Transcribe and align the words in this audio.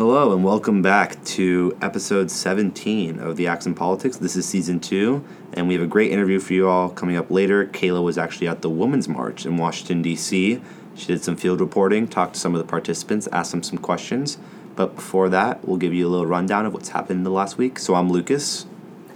Hello 0.00 0.32
and 0.32 0.42
welcome 0.42 0.80
back 0.80 1.22
to 1.24 1.76
episode 1.82 2.30
17 2.30 3.18
of 3.18 3.36
The 3.36 3.46
Accent 3.48 3.76
Politics. 3.76 4.16
This 4.16 4.34
is 4.34 4.48
season 4.48 4.80
two, 4.80 5.22
and 5.52 5.68
we 5.68 5.74
have 5.74 5.82
a 5.82 5.86
great 5.86 6.10
interview 6.10 6.40
for 6.40 6.54
you 6.54 6.70
all 6.70 6.88
coming 6.88 7.18
up 7.18 7.30
later. 7.30 7.66
Kayla 7.66 8.02
was 8.02 8.16
actually 8.16 8.48
at 8.48 8.62
the 8.62 8.70
Women's 8.70 9.08
March 9.08 9.44
in 9.44 9.58
Washington, 9.58 10.00
D.C. 10.00 10.62
She 10.94 11.06
did 11.06 11.22
some 11.22 11.36
field 11.36 11.60
reporting, 11.60 12.08
talked 12.08 12.32
to 12.32 12.40
some 12.40 12.54
of 12.54 12.62
the 12.62 12.66
participants, 12.66 13.28
asked 13.30 13.50
them 13.50 13.62
some 13.62 13.76
questions. 13.76 14.38
But 14.74 14.96
before 14.96 15.28
that, 15.28 15.68
we'll 15.68 15.76
give 15.76 15.92
you 15.92 16.06
a 16.06 16.08
little 16.08 16.24
rundown 16.24 16.64
of 16.64 16.72
what's 16.72 16.88
happened 16.88 17.18
in 17.18 17.24
the 17.24 17.30
last 17.30 17.58
week. 17.58 17.78
So 17.78 17.94
I'm 17.94 18.08
Lucas. 18.08 18.64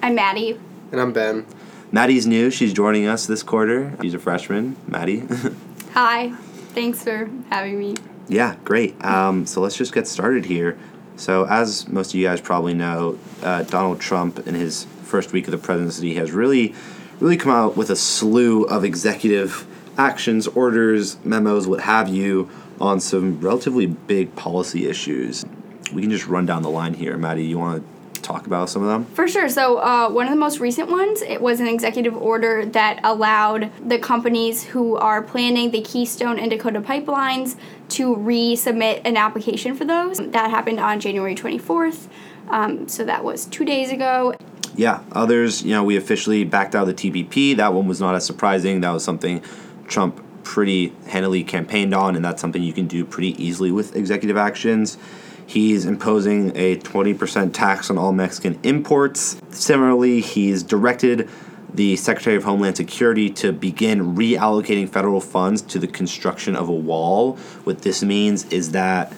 I'm 0.02 0.14
Maddie. 0.14 0.60
And 0.92 1.00
I'm 1.00 1.14
Ben. 1.14 1.46
Maddie's 1.92 2.26
new. 2.26 2.50
She's 2.50 2.74
joining 2.74 3.06
us 3.06 3.26
this 3.26 3.42
quarter. 3.42 3.96
She's 4.02 4.12
a 4.12 4.18
freshman. 4.18 4.76
Maddie. 4.86 5.22
Hi. 5.94 6.34
Thanks 6.74 7.02
for 7.02 7.30
having 7.48 7.78
me. 7.78 7.94
Yeah, 8.28 8.56
great. 8.64 9.02
Um, 9.04 9.46
so 9.46 9.60
let's 9.60 9.76
just 9.76 9.92
get 9.92 10.06
started 10.06 10.46
here. 10.46 10.78
So, 11.16 11.46
as 11.46 11.86
most 11.88 12.08
of 12.10 12.16
you 12.16 12.26
guys 12.26 12.40
probably 12.40 12.74
know, 12.74 13.18
uh, 13.42 13.62
Donald 13.62 14.00
Trump, 14.00 14.46
in 14.48 14.54
his 14.54 14.84
first 15.04 15.32
week 15.32 15.46
of 15.46 15.52
the 15.52 15.58
presidency, 15.58 16.14
has 16.14 16.32
really, 16.32 16.74
really 17.20 17.36
come 17.36 17.52
out 17.52 17.76
with 17.76 17.90
a 17.90 17.96
slew 17.96 18.64
of 18.64 18.84
executive 18.84 19.66
actions, 19.96 20.48
orders, 20.48 21.16
memos, 21.24 21.68
what 21.68 21.80
have 21.82 22.08
you, 22.08 22.50
on 22.80 22.98
some 22.98 23.38
relatively 23.40 23.86
big 23.86 24.34
policy 24.34 24.88
issues. 24.88 25.44
We 25.92 26.02
can 26.02 26.10
just 26.10 26.26
run 26.26 26.46
down 26.46 26.62
the 26.62 26.70
line 26.70 26.94
here. 26.94 27.16
Maddie, 27.16 27.44
you 27.44 27.58
want 27.58 27.82
to 27.82 27.93
talk 28.24 28.46
about 28.46 28.68
some 28.70 28.82
of 28.82 28.88
them? 28.88 29.04
For 29.14 29.28
sure. 29.28 29.48
So 29.48 29.78
uh, 29.78 30.10
one 30.10 30.26
of 30.26 30.32
the 30.32 30.38
most 30.38 30.58
recent 30.58 30.90
ones, 30.90 31.22
it 31.22 31.40
was 31.40 31.60
an 31.60 31.68
executive 31.68 32.16
order 32.16 32.64
that 32.66 33.00
allowed 33.04 33.70
the 33.86 33.98
companies 33.98 34.64
who 34.64 34.96
are 34.96 35.22
planning 35.22 35.70
the 35.70 35.82
Keystone 35.82 36.38
and 36.38 36.50
Dakota 36.50 36.80
pipelines 36.80 37.56
to 37.90 38.16
resubmit 38.16 39.02
an 39.04 39.16
application 39.16 39.74
for 39.74 39.84
those. 39.84 40.18
That 40.18 40.50
happened 40.50 40.80
on 40.80 41.00
January 41.00 41.34
24th. 41.34 42.08
Um, 42.48 42.88
so 42.88 43.04
that 43.04 43.24
was 43.24 43.46
two 43.46 43.64
days 43.64 43.90
ago. 43.90 44.34
Yeah, 44.76 45.02
others, 45.12 45.62
you 45.62 45.70
know, 45.70 45.84
we 45.84 45.96
officially 45.96 46.44
backed 46.44 46.74
out 46.74 46.88
of 46.88 46.96
the 46.96 47.10
TPP. 47.10 47.56
That 47.56 47.74
one 47.74 47.86
was 47.86 48.00
not 48.00 48.14
as 48.14 48.26
surprising. 48.26 48.80
That 48.80 48.90
was 48.90 49.04
something 49.04 49.42
Trump 49.86 50.24
pretty 50.42 50.92
handily 51.06 51.44
campaigned 51.44 51.94
on, 51.94 52.16
and 52.16 52.24
that's 52.24 52.40
something 52.40 52.62
you 52.62 52.72
can 52.72 52.86
do 52.86 53.04
pretty 53.04 53.40
easily 53.42 53.70
with 53.70 53.94
executive 53.96 54.36
actions. 54.36 54.98
He's 55.46 55.84
imposing 55.84 56.56
a 56.56 56.76
20% 56.76 57.52
tax 57.52 57.90
on 57.90 57.98
all 57.98 58.12
Mexican 58.12 58.58
imports. 58.62 59.36
Similarly, 59.50 60.20
he's 60.20 60.62
directed 60.62 61.28
the 61.72 61.96
Secretary 61.96 62.36
of 62.36 62.44
Homeland 62.44 62.76
Security 62.76 63.28
to 63.30 63.52
begin 63.52 64.14
reallocating 64.14 64.88
federal 64.88 65.20
funds 65.20 65.60
to 65.62 65.78
the 65.78 65.88
construction 65.88 66.54
of 66.56 66.68
a 66.68 66.72
wall. 66.72 67.34
What 67.64 67.82
this 67.82 68.02
means 68.02 68.44
is 68.46 68.70
that, 68.70 69.12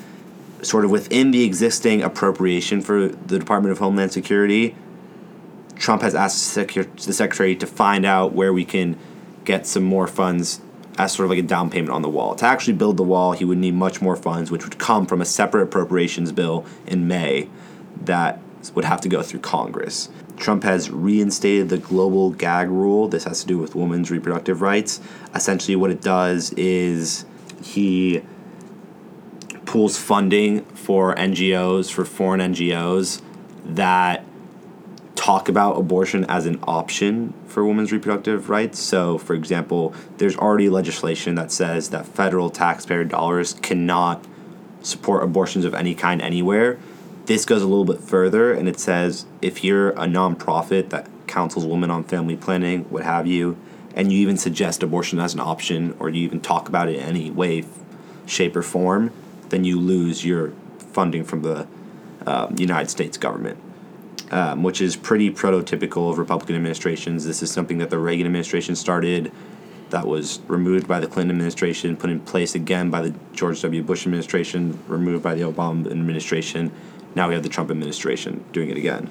sort 0.63 0.85
of 0.85 0.91
within 0.91 1.31
the 1.31 1.45
existing 1.45 2.03
appropriation 2.03 2.81
for 2.81 3.09
the 3.09 3.39
Department 3.39 3.73
of 3.73 3.79
Homeland 3.79 4.13
Security, 4.13 4.75
Trump 5.77 6.01
has 6.01 6.15
asked 6.15 6.55
the 6.55 7.13
Secretary 7.13 7.55
to 7.55 7.67
find 7.67 8.07
out 8.07 8.33
where 8.33 8.53
we 8.53 8.65
can 8.65 8.97
get 9.45 9.67
some 9.67 9.85
more 9.85 10.07
funds 10.07 10.61
as 10.99 11.13
sort 11.13 11.25
of 11.25 11.31
like 11.31 11.39
a 11.39 11.43
down 11.43 11.71
payment 11.71 11.91
on 11.91 12.03
the 12.03 12.09
wall. 12.09 12.35
To 12.37 12.47
actually 12.47 12.75
build 12.75 12.97
the 12.97 13.03
wall, 13.03 13.33
he 13.33 13.45
would 13.45 13.59
need 13.59 13.75
much 13.75 14.01
more 14.01 14.17
funds, 14.17 14.51
which 14.51 14.65
would 14.65 14.79
come 14.79 15.07
from 15.07 15.21
a 15.21 15.25
separate 15.25 15.63
appropriations 15.63 16.33
bill 16.33 16.65
in 16.87 17.07
May 17.07 17.49
that 18.05 18.41
would 18.75 18.85
have 18.85 19.01
to 19.03 19.09
go 19.09 19.23
through 19.23 19.41
Congress. 19.41 20.09
Trump 20.37 20.65
has 20.65 20.91
reinstated 20.91 21.69
the 21.69 21.79
global 21.79 22.31
gag 22.31 22.69
rule. 22.69 23.09
This 23.09 23.25
has 23.25 23.41
to 23.41 23.47
do 23.47 23.59
with 23.59 23.75
women's 23.75 24.11
reproductive 24.11 24.61
rights. 24.61 25.01
Essentially, 25.35 25.77
what 25.77 25.91
it 25.91 26.03
does 26.03 26.53
is 26.55 27.25
he 27.63 28.23
pools 29.65 29.97
funding 29.99 30.65
for 30.67 31.15
NGOs, 31.15 31.91
for 31.91 32.05
foreign 32.05 32.41
NGOs 32.41 33.23
that 33.65 34.25
talk 35.27 35.49
about 35.49 35.77
abortion 35.77 36.25
as 36.27 36.47
an 36.47 36.57
option 36.69 37.35
for 37.49 37.67
women's 37.67 37.91
reproductive 37.91 38.49
rights. 38.49 38.79
So, 38.79 39.19
for 39.19 39.35
example, 39.35 39.93
there's 40.19 40.37
already 40.37 40.69
legislation 40.69 41.35
that 41.35 41.51
says 41.51 41.91
that 41.91 42.07
federal 42.07 42.49
taxpayer 42.49 43.03
dollars 43.03 43.55
cannot 43.55 44.25
support 44.83 45.25
abortions 45.25 45.65
of 45.65 45.75
any 45.75 45.97
kind 45.97 46.23
anywhere. 46.23 46.79
This 47.25 47.45
goes 47.45 47.61
a 47.61 47.67
little 47.67 47.85
bit 47.85 48.01
further 48.01 48.53
and 48.53 48.69
it 48.69 48.79
says 48.79 49.27
if 49.43 49.65
you're 49.65 49.91
a 49.91 50.07
nonprofit 50.07 50.91
that 50.91 51.09
counsels 51.27 51.67
women 51.67 51.91
on 51.91 52.05
family 52.05 52.37
planning, 52.37 52.85
what 52.85 53.03
have 53.03 53.27
you, 53.27 53.57
and 53.97 54.13
you 54.13 54.21
even 54.21 54.37
suggest 54.37 54.85
abortion 54.85 55.19
as 55.19 55.35
an 55.35 55.41
option 55.41 55.97
or 55.99 56.09
you 56.09 56.23
even 56.23 56.41
talk 56.41 56.69
about 56.69 56.89
it 56.89 56.99
in 56.99 57.03
any 57.03 57.33
way, 57.33 57.65
shape, 58.27 58.55
or 58.55 58.63
form, 58.63 59.11
then 59.49 59.65
you 59.65 59.81
lose 59.81 60.25
your 60.25 60.53
funding 60.93 61.25
from 61.25 61.43
the 61.43 61.67
uh, 62.25 62.47
United 62.57 62.91
States 62.91 63.19
government 63.19 63.59
um, 64.31 64.63
which 64.63 64.81
is 64.81 64.97
pretty 64.97 65.31
prototypical 65.31 66.11
of 66.11 66.19
Republican 66.19 66.57
administrations. 66.57 67.25
This 67.25 67.43
is 67.43 67.51
something 67.51 67.79
that 67.79 67.91
the 67.91 67.99
Reagan 67.99 68.27
administration 68.27 68.77
started, 68.77 69.33
that 69.91 70.07
was 70.07 70.41
removed 70.49 70.89
by 70.89 71.01
the 71.01 71.07
Clinton 71.07 71.37
administration, 71.37 71.97
put 71.97 72.11
in 72.11 72.21
place 72.21 72.55
again 72.55 72.91
by 72.91 73.03
the 73.03 73.15
George 73.33 73.61
W. 73.63 73.83
Bush 73.83 74.05
administration, 74.05 74.79
removed 74.89 75.23
by 75.23 75.35
the 75.35 75.43
Obama 75.43 75.91
administration. 75.91 76.73
Now 77.15 77.29
we 77.29 77.35
have 77.35 77.43
the 77.43 77.49
Trump 77.49 77.71
administration 77.71 78.45
doing 78.53 78.71
it 78.71 78.77
again. 78.77 79.09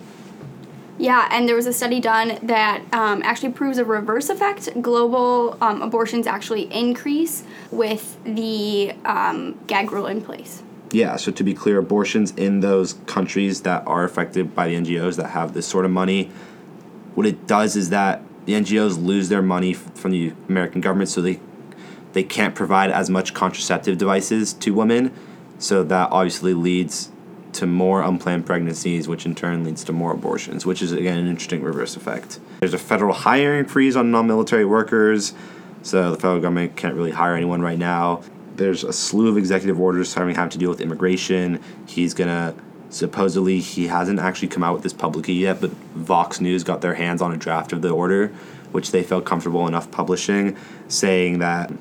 Yeah, 0.97 1.27
and 1.29 1.47
there 1.47 1.55
was 1.55 1.65
a 1.65 1.73
study 1.73 1.99
done 1.99 2.39
that 2.43 2.81
um, 2.93 3.21
actually 3.23 3.51
proves 3.51 3.77
a 3.77 3.85
reverse 3.85 4.29
effect. 4.29 4.81
Global 4.81 5.57
um, 5.59 5.81
abortions 5.81 6.25
actually 6.25 6.73
increase 6.73 7.43
with 7.69 8.17
the 8.23 8.93
um, 9.03 9.59
gag 9.67 9.91
rule 9.91 10.07
in 10.07 10.21
place. 10.21 10.63
Yeah, 10.95 11.17
so 11.17 11.29
to 11.29 11.43
be 11.43 11.53
clear, 11.53 11.77
abortions 11.77 12.31
in 12.37 12.61
those 12.61 12.93
countries 13.05 13.63
that 13.63 13.85
are 13.85 14.05
affected 14.05 14.55
by 14.55 14.69
the 14.69 14.75
NGOs 14.75 15.17
that 15.17 15.31
have 15.31 15.53
this 15.53 15.67
sort 15.67 15.83
of 15.83 15.91
money, 15.91 16.31
what 17.15 17.27
it 17.27 17.45
does 17.45 17.75
is 17.75 17.89
that 17.89 18.21
the 18.45 18.53
NGOs 18.53 19.03
lose 19.03 19.27
their 19.27 19.41
money 19.41 19.73
from 19.73 20.11
the 20.11 20.31
American 20.47 20.79
government, 20.79 21.09
so 21.09 21.21
they 21.21 21.41
they 22.13 22.23
can't 22.23 22.55
provide 22.55 22.91
as 22.91 23.09
much 23.09 23.33
contraceptive 23.33 23.97
devices 23.97 24.53
to 24.53 24.73
women, 24.73 25.11
so 25.59 25.83
that 25.83 26.13
obviously 26.13 26.53
leads 26.53 27.11
to 27.51 27.67
more 27.67 28.01
unplanned 28.01 28.45
pregnancies, 28.45 29.05
which 29.05 29.25
in 29.25 29.35
turn 29.35 29.65
leads 29.65 29.83
to 29.83 29.91
more 29.91 30.13
abortions, 30.13 30.65
which 30.65 30.81
is 30.81 30.93
again 30.93 31.17
an 31.17 31.27
interesting 31.27 31.61
reverse 31.61 31.97
effect. 31.97 32.39
There's 32.61 32.73
a 32.73 32.77
federal 32.77 33.13
hiring 33.13 33.65
freeze 33.65 33.97
on 33.97 34.11
non-military 34.11 34.63
workers, 34.63 35.33
so 35.81 36.11
the 36.11 36.15
federal 36.15 36.39
government 36.39 36.77
can't 36.77 36.95
really 36.95 37.11
hire 37.11 37.35
anyone 37.35 37.61
right 37.61 37.77
now 37.77 38.21
there's 38.57 38.83
a 38.83 38.93
slew 38.93 39.27
of 39.27 39.37
executive 39.37 39.79
orders 39.79 40.13
having 40.13 40.35
to 40.35 40.57
deal 40.57 40.69
with 40.69 40.81
immigration. 40.81 41.61
He's 41.87 42.13
gonna 42.13 42.55
supposedly 42.89 43.59
he 43.59 43.87
hasn't 43.87 44.19
actually 44.19 44.47
come 44.47 44.63
out 44.63 44.73
with 44.73 44.83
this 44.83 44.93
publicly 44.93 45.33
yet, 45.33 45.59
but 45.59 45.71
Vox 45.71 46.39
News 46.39 46.63
got 46.63 46.81
their 46.81 46.93
hands 46.93 47.21
on 47.21 47.33
a 47.33 47.37
draft 47.37 47.73
of 47.73 47.81
the 47.81 47.89
order, 47.89 48.27
which 48.71 48.91
they 48.91 49.03
felt 49.03 49.25
comfortable 49.25 49.67
enough 49.67 49.91
publishing, 49.91 50.55
saying 50.87 51.39
that 51.39 51.71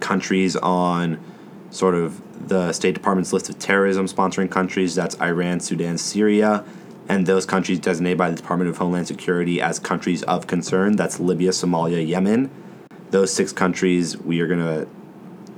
countries 0.00 0.56
on 0.56 1.18
sort 1.70 1.94
of 1.94 2.20
the 2.48 2.72
State 2.72 2.94
Department's 2.94 3.32
list 3.32 3.48
of 3.48 3.58
terrorism 3.58 4.06
sponsoring 4.06 4.50
countries, 4.50 4.94
that's 4.94 5.20
Iran, 5.20 5.60
Sudan, 5.60 5.98
Syria, 5.98 6.64
and 7.08 7.26
those 7.26 7.46
countries 7.46 7.78
designated 7.78 8.18
by 8.18 8.30
the 8.30 8.36
Department 8.36 8.70
of 8.70 8.78
Homeland 8.78 9.06
Security 9.06 9.60
as 9.60 9.78
countries 9.78 10.22
of 10.24 10.46
concern, 10.46 10.96
that's 10.96 11.20
Libya, 11.20 11.50
Somalia, 11.50 12.06
Yemen. 12.06 12.50
Those 13.10 13.32
six 13.32 13.52
countries 13.52 14.16
we 14.16 14.40
are 14.40 14.46
going 14.46 14.60
to 14.60 14.88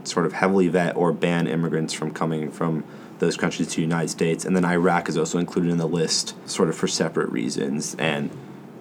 sort 0.07 0.27
of 0.27 0.35
heavily 0.35 0.69
vet 0.69 0.97
or 0.97 1.13
ban 1.13 1.47
immigrants 1.47 1.93
from 1.93 2.13
coming 2.13 2.51
from 2.51 2.85
those 3.19 3.37
countries 3.37 3.69
to 3.69 3.77
the 3.77 3.83
United 3.83 4.09
States. 4.09 4.45
And 4.45 4.55
then 4.55 4.65
Iraq 4.65 5.09
is 5.09 5.17
also 5.17 5.39
included 5.39 5.71
in 5.71 5.79
the 5.79 5.89
list, 5.89 6.35
sort 6.49 6.69
of 6.69 6.77
for 6.77 6.87
separate 6.87 7.31
reasons. 7.31 7.97
And 7.99 8.31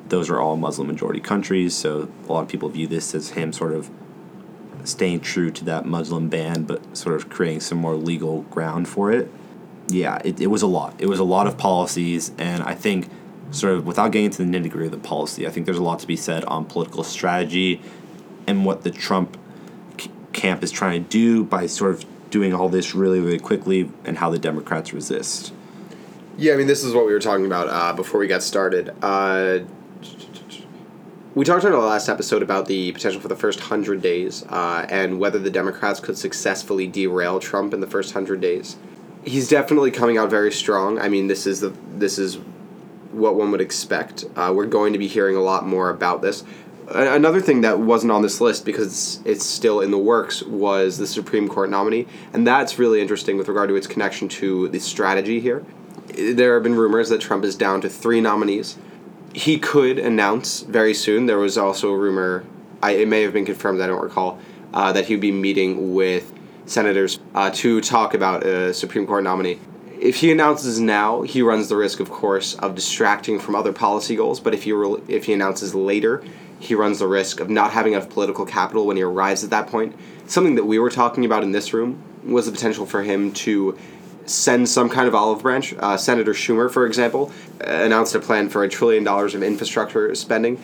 those 0.09 0.29
are 0.29 0.39
all 0.39 0.55
Muslim 0.55 0.87
majority 0.87 1.19
countries, 1.19 1.75
so 1.75 2.09
a 2.27 2.31
lot 2.31 2.41
of 2.41 2.47
people 2.47 2.69
view 2.69 2.87
this 2.87 3.15
as 3.15 3.31
him 3.31 3.51
sort 3.51 3.73
of 3.73 3.89
staying 4.83 5.19
true 5.21 5.49
to 5.51 5.65
that 5.65 5.85
Muslim 5.85 6.29
ban, 6.29 6.63
but 6.63 6.95
sort 6.95 7.15
of 7.15 7.29
creating 7.29 7.59
some 7.59 7.77
more 7.77 7.95
legal 7.95 8.41
ground 8.43 8.87
for 8.87 9.11
it. 9.11 9.31
Yeah, 9.87 10.21
it, 10.23 10.39
it 10.39 10.47
was 10.47 10.61
a 10.61 10.67
lot. 10.67 10.95
It 10.99 11.07
was 11.07 11.19
a 11.19 11.23
lot 11.23 11.47
of 11.47 11.57
policies, 11.57 12.31
and 12.37 12.63
I 12.63 12.75
think, 12.75 13.09
sort 13.51 13.73
of 13.73 13.85
without 13.85 14.11
getting 14.11 14.25
into 14.25 14.43
the 14.43 14.49
nitty 14.49 14.69
gritty 14.69 14.87
of 14.87 14.91
the 14.91 14.97
policy, 14.97 15.47
I 15.47 15.49
think 15.49 15.65
there's 15.65 15.77
a 15.77 15.83
lot 15.83 15.99
to 15.99 16.07
be 16.07 16.15
said 16.15 16.43
on 16.45 16.65
political 16.65 17.03
strategy 17.03 17.81
and 18.47 18.65
what 18.65 18.83
the 18.83 18.91
Trump 18.91 19.37
camp 20.35 20.63
is 20.63 20.71
trying 20.71 21.03
to 21.03 21.09
do 21.09 21.43
by 21.43 21.65
sort 21.65 21.95
of 21.95 22.05
doing 22.29 22.53
all 22.53 22.69
this 22.69 22.93
really, 22.93 23.19
really 23.19 23.39
quickly 23.39 23.89
and 24.03 24.17
how 24.17 24.29
the 24.29 24.37
Democrats 24.37 24.93
resist. 24.93 25.53
Yeah, 26.37 26.53
I 26.53 26.57
mean, 26.57 26.67
this 26.67 26.83
is 26.83 26.93
what 26.93 27.05
we 27.05 27.13
were 27.13 27.19
talking 27.19 27.45
about 27.45 27.69
uh, 27.69 27.93
before 27.93 28.19
we 28.19 28.27
got 28.27 28.43
started. 28.43 28.93
Uh, 29.01 29.59
we 31.33 31.43
talked 31.43 31.63
in 31.63 31.73
our 31.73 31.79
last 31.79 32.09
episode 32.09 32.41
about 32.41 32.65
the 32.65 32.91
potential 32.91 33.21
for 33.21 33.27
the 33.27 33.35
first 33.35 33.59
hundred 33.59 34.01
days 34.01 34.43
uh, 34.49 34.85
and 34.89 35.19
whether 35.19 35.39
the 35.39 35.49
Democrats 35.49 35.99
could 35.99 36.17
successfully 36.17 36.87
derail 36.87 37.39
Trump 37.39 37.73
in 37.73 37.79
the 37.79 37.87
first 37.87 38.13
hundred 38.13 38.41
days. 38.41 38.77
He's 39.23 39.49
definitely 39.49 39.91
coming 39.91 40.17
out 40.17 40.29
very 40.29 40.51
strong. 40.51 40.99
I 40.99 41.09
mean, 41.09 41.27
this 41.27 41.47
is 41.47 41.61
the 41.61 41.73
this 41.95 42.19
is 42.19 42.37
what 43.11 43.35
one 43.35 43.51
would 43.51 43.61
expect. 43.61 44.25
Uh, 44.35 44.53
we're 44.55 44.65
going 44.65 44.93
to 44.93 44.99
be 44.99 45.07
hearing 45.07 45.35
a 45.35 45.41
lot 45.41 45.65
more 45.65 45.89
about 45.89 46.21
this 46.21 46.43
Another 46.87 47.41
thing 47.41 47.61
that 47.61 47.79
wasn't 47.79 48.11
on 48.11 48.21
this 48.21 48.39
list 48.39 48.63
because 48.63 49.19
it's 49.25 49.43
still 49.43 49.81
in 49.81 49.89
the 49.89 49.97
works 49.97 50.43
was 50.43 50.99
the 50.99 51.07
Supreme 51.07 51.47
Court 51.47 51.69
nominee, 51.71 52.05
and 52.31 52.45
that's 52.45 52.77
really 52.77 53.01
interesting 53.01 53.37
with 53.37 53.47
regard 53.47 53.69
to 53.69 53.75
its 53.75 53.87
connection 53.87 54.29
to 54.29 54.67
the 54.69 54.79
strategy 54.79 55.39
here. 55.39 55.65
There 56.15 56.53
have 56.53 56.63
been 56.63 56.75
rumors 56.75 57.09
that 57.09 57.21
Trump 57.21 57.43
is 57.43 57.55
down 57.55 57.81
to 57.81 57.89
three 57.89 58.21
nominees. 58.21 58.77
He 59.33 59.57
could 59.57 59.97
announce 59.97 60.61
very 60.61 60.93
soon. 60.93 61.25
There 61.25 61.39
was 61.39 61.57
also 61.57 61.91
a 61.91 61.97
rumor, 61.97 62.45
I, 62.83 62.91
it 62.91 63.07
may 63.07 63.23
have 63.23 63.33
been 63.33 63.45
confirmed, 63.45 63.81
I 63.81 63.87
don't 63.87 64.03
recall, 64.03 64.39
uh, 64.71 64.91
that 64.93 65.05
he 65.05 65.15
would 65.15 65.21
be 65.21 65.31
meeting 65.31 65.95
with 65.95 66.31
senators 66.67 67.19
uh, 67.33 67.49
to 67.55 67.81
talk 67.81 68.13
about 68.13 68.45
a 68.45 68.73
Supreme 68.75 69.07
Court 69.07 69.23
nominee. 69.23 69.59
If 69.99 70.17
he 70.17 70.31
announces 70.31 70.79
now, 70.79 71.23
he 71.23 71.41
runs 71.41 71.67
the 71.67 71.77
risk, 71.77 71.99
of 71.99 72.11
course, 72.11 72.53
of 72.55 72.75
distracting 72.75 73.39
from 73.39 73.55
other 73.55 73.73
policy 73.73 74.15
goals. 74.15 74.39
But 74.39 74.53
if 74.53 74.63
he 74.63 74.71
re- 74.71 75.01
if 75.07 75.25
he 75.25 75.33
announces 75.33 75.73
later, 75.73 76.23
he 76.59 76.75
runs 76.75 76.99
the 76.99 77.07
risk 77.07 77.39
of 77.39 77.49
not 77.49 77.71
having 77.71 77.93
enough 77.93 78.09
political 78.09 78.45
capital 78.45 78.85
when 78.85 78.97
he 78.97 79.03
arrives 79.03 79.43
at 79.43 79.49
that 79.49 79.67
point. 79.67 79.95
Something 80.27 80.55
that 80.55 80.65
we 80.65 80.79
were 80.79 80.89
talking 80.89 81.25
about 81.25 81.43
in 81.43 81.51
this 81.51 81.73
room 81.73 82.01
was 82.23 82.45
the 82.45 82.51
potential 82.51 82.85
for 82.85 83.03
him 83.03 83.31
to 83.33 83.77
send 84.25 84.67
some 84.67 84.89
kind 84.89 85.07
of 85.07 85.13
olive 85.13 85.41
branch. 85.41 85.73
Uh, 85.79 85.97
Senator 85.97 86.33
Schumer, 86.33 86.71
for 86.71 86.85
example, 86.85 87.31
announced 87.61 88.15
a 88.15 88.19
plan 88.19 88.49
for 88.49 88.63
a 88.63 88.69
trillion 88.69 89.03
dollars 89.03 89.35
of 89.35 89.43
infrastructure 89.43 90.13
spending, 90.15 90.61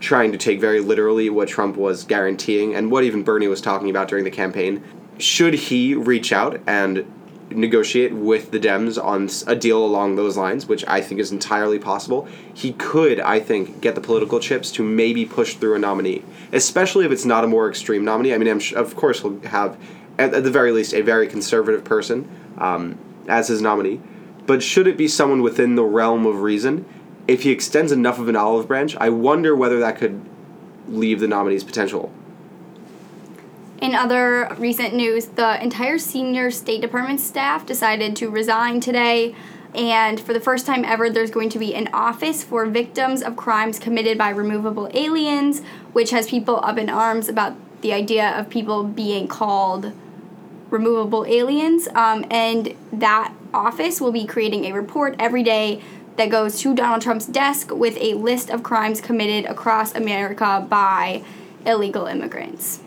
trying 0.00 0.32
to 0.32 0.38
take 0.38 0.60
very 0.60 0.80
literally 0.80 1.30
what 1.30 1.48
Trump 1.48 1.76
was 1.76 2.04
guaranteeing 2.04 2.74
and 2.74 2.90
what 2.90 3.04
even 3.04 3.22
Bernie 3.22 3.48
was 3.48 3.60
talking 3.60 3.90
about 3.90 4.08
during 4.08 4.24
the 4.24 4.30
campaign. 4.30 4.82
Should 5.18 5.54
he 5.54 5.94
reach 5.94 6.32
out 6.32 6.60
and 6.66 7.06
negotiate 7.54 8.12
with 8.12 8.50
the 8.50 8.58
Dems 8.58 9.02
on 9.02 9.28
a 9.46 9.56
deal 9.56 9.84
along 9.84 10.16
those 10.16 10.36
lines, 10.36 10.66
which 10.66 10.84
I 10.86 11.00
think 11.00 11.20
is 11.20 11.32
entirely 11.32 11.78
possible, 11.78 12.28
he 12.52 12.72
could, 12.72 13.20
I 13.20 13.40
think, 13.40 13.80
get 13.80 13.94
the 13.94 14.00
political 14.00 14.40
chips 14.40 14.70
to 14.72 14.82
maybe 14.82 15.24
push 15.24 15.54
through 15.54 15.74
a 15.74 15.78
nominee, 15.78 16.22
especially 16.52 17.04
if 17.04 17.12
it's 17.12 17.24
not 17.24 17.44
a 17.44 17.46
more 17.46 17.68
extreme 17.68 18.04
nominee. 18.04 18.34
I 18.34 18.38
mean, 18.38 18.58
sh- 18.58 18.74
of 18.74 18.96
course 18.96 19.20
he'll 19.22 19.40
have, 19.40 19.78
at, 20.18 20.34
at 20.34 20.44
the 20.44 20.50
very 20.50 20.72
least, 20.72 20.92
a 20.94 21.00
very 21.00 21.26
conservative 21.26 21.84
person 21.84 22.28
um, 22.58 22.98
as 23.28 23.48
his 23.48 23.62
nominee. 23.62 24.00
But 24.46 24.62
should 24.62 24.86
it 24.86 24.96
be 24.96 25.08
someone 25.08 25.42
within 25.42 25.74
the 25.74 25.84
realm 25.84 26.26
of 26.26 26.42
reason, 26.42 26.84
if 27.26 27.44
he 27.44 27.50
extends 27.50 27.92
enough 27.92 28.18
of 28.18 28.28
an 28.28 28.36
olive 28.36 28.68
branch, 28.68 28.96
I 28.96 29.08
wonder 29.08 29.56
whether 29.56 29.80
that 29.80 29.96
could 29.96 30.20
leave 30.88 31.20
the 31.20 31.28
nominee's 31.28 31.64
potential. 31.64 32.12
In 33.84 33.94
other 33.94 34.48
recent 34.58 34.94
news, 34.94 35.26
the 35.26 35.62
entire 35.62 35.98
senior 35.98 36.50
State 36.50 36.80
Department 36.80 37.20
staff 37.20 37.66
decided 37.66 38.16
to 38.16 38.30
resign 38.30 38.80
today. 38.80 39.34
And 39.74 40.18
for 40.18 40.32
the 40.32 40.40
first 40.40 40.64
time 40.64 40.86
ever, 40.86 41.10
there's 41.10 41.30
going 41.30 41.50
to 41.50 41.58
be 41.58 41.74
an 41.74 41.90
office 41.92 42.42
for 42.42 42.64
victims 42.64 43.22
of 43.22 43.36
crimes 43.36 43.78
committed 43.78 44.16
by 44.16 44.30
removable 44.30 44.88
aliens, 44.94 45.60
which 45.92 46.12
has 46.12 46.30
people 46.30 46.64
up 46.64 46.78
in 46.78 46.88
arms 46.88 47.28
about 47.28 47.56
the 47.82 47.92
idea 47.92 48.30
of 48.30 48.48
people 48.48 48.84
being 48.84 49.28
called 49.28 49.92
removable 50.70 51.26
aliens. 51.26 51.86
Um, 51.88 52.24
and 52.30 52.74
that 52.90 53.34
office 53.52 54.00
will 54.00 54.12
be 54.12 54.24
creating 54.24 54.64
a 54.64 54.72
report 54.72 55.14
every 55.18 55.42
day 55.42 55.82
that 56.16 56.30
goes 56.30 56.58
to 56.60 56.74
Donald 56.74 57.02
Trump's 57.02 57.26
desk 57.26 57.70
with 57.70 57.98
a 58.00 58.14
list 58.14 58.48
of 58.48 58.62
crimes 58.62 59.02
committed 59.02 59.44
across 59.44 59.94
America 59.94 60.66
by 60.70 61.22
illegal 61.66 62.06
immigrants. 62.06 62.80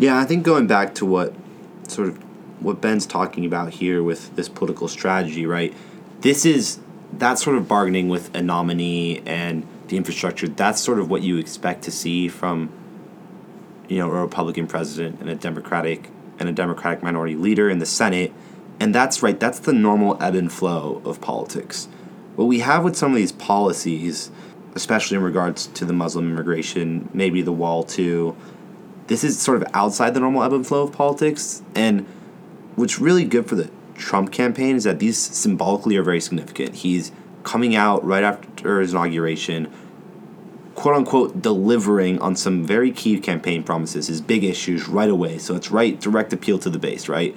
Yeah, 0.00 0.18
I 0.18 0.24
think 0.24 0.44
going 0.44 0.66
back 0.66 0.94
to 0.94 1.04
what 1.04 1.34
sort 1.86 2.08
of 2.08 2.16
what 2.62 2.80
Ben's 2.80 3.04
talking 3.04 3.44
about 3.44 3.74
here 3.74 4.02
with 4.02 4.34
this 4.34 4.48
political 4.48 4.88
strategy, 4.88 5.44
right? 5.44 5.74
This 6.22 6.46
is 6.46 6.78
that 7.12 7.38
sort 7.38 7.58
of 7.58 7.68
bargaining 7.68 8.08
with 8.08 8.34
a 8.34 8.40
nominee 8.40 9.20
and 9.26 9.66
the 9.88 9.98
infrastructure. 9.98 10.48
That's 10.48 10.80
sort 10.80 11.00
of 11.00 11.10
what 11.10 11.20
you 11.20 11.36
expect 11.36 11.82
to 11.82 11.90
see 11.90 12.28
from 12.28 12.72
you 13.90 13.98
know 13.98 14.10
a 14.10 14.22
Republican 14.22 14.66
president 14.66 15.20
and 15.20 15.28
a 15.28 15.34
Democratic 15.34 16.08
and 16.38 16.48
a 16.48 16.52
Democratic 16.52 17.02
minority 17.02 17.34
leader 17.34 17.68
in 17.68 17.78
the 17.78 17.84
Senate. 17.84 18.32
And 18.80 18.94
that's 18.94 19.22
right, 19.22 19.38
that's 19.38 19.58
the 19.58 19.74
normal 19.74 20.16
ebb 20.22 20.34
and 20.34 20.50
flow 20.50 21.02
of 21.04 21.20
politics. 21.20 21.88
What 22.36 22.46
we 22.46 22.60
have 22.60 22.84
with 22.84 22.96
some 22.96 23.10
of 23.12 23.18
these 23.18 23.32
policies, 23.32 24.30
especially 24.74 25.18
in 25.18 25.22
regards 25.22 25.66
to 25.66 25.84
the 25.84 25.92
Muslim 25.92 26.30
immigration, 26.30 27.10
maybe 27.12 27.42
the 27.42 27.52
wall 27.52 27.84
too, 27.84 28.34
this 29.10 29.24
is 29.24 29.36
sort 29.36 29.60
of 29.60 29.66
outside 29.74 30.14
the 30.14 30.20
normal 30.20 30.44
ebb 30.44 30.52
and 30.52 30.64
flow 30.64 30.84
of 30.84 30.92
politics. 30.92 31.62
And 31.74 32.06
what's 32.76 33.00
really 33.00 33.24
good 33.24 33.48
for 33.48 33.56
the 33.56 33.68
Trump 33.96 34.30
campaign 34.30 34.76
is 34.76 34.84
that 34.84 35.00
these 35.00 35.18
symbolically 35.18 35.96
are 35.96 36.04
very 36.04 36.20
significant. 36.20 36.76
He's 36.76 37.10
coming 37.42 37.74
out 37.74 38.04
right 38.04 38.22
after 38.22 38.80
his 38.80 38.92
inauguration, 38.92 39.68
quote 40.76 40.94
unquote, 40.94 41.42
delivering 41.42 42.20
on 42.20 42.36
some 42.36 42.64
very 42.64 42.92
key 42.92 43.18
campaign 43.18 43.64
promises, 43.64 44.06
his 44.06 44.20
big 44.20 44.44
issues 44.44 44.86
right 44.86 45.10
away. 45.10 45.38
So 45.38 45.56
it's 45.56 45.72
right, 45.72 46.00
direct 46.00 46.32
appeal 46.32 46.60
to 46.60 46.70
the 46.70 46.78
base, 46.78 47.08
right? 47.08 47.36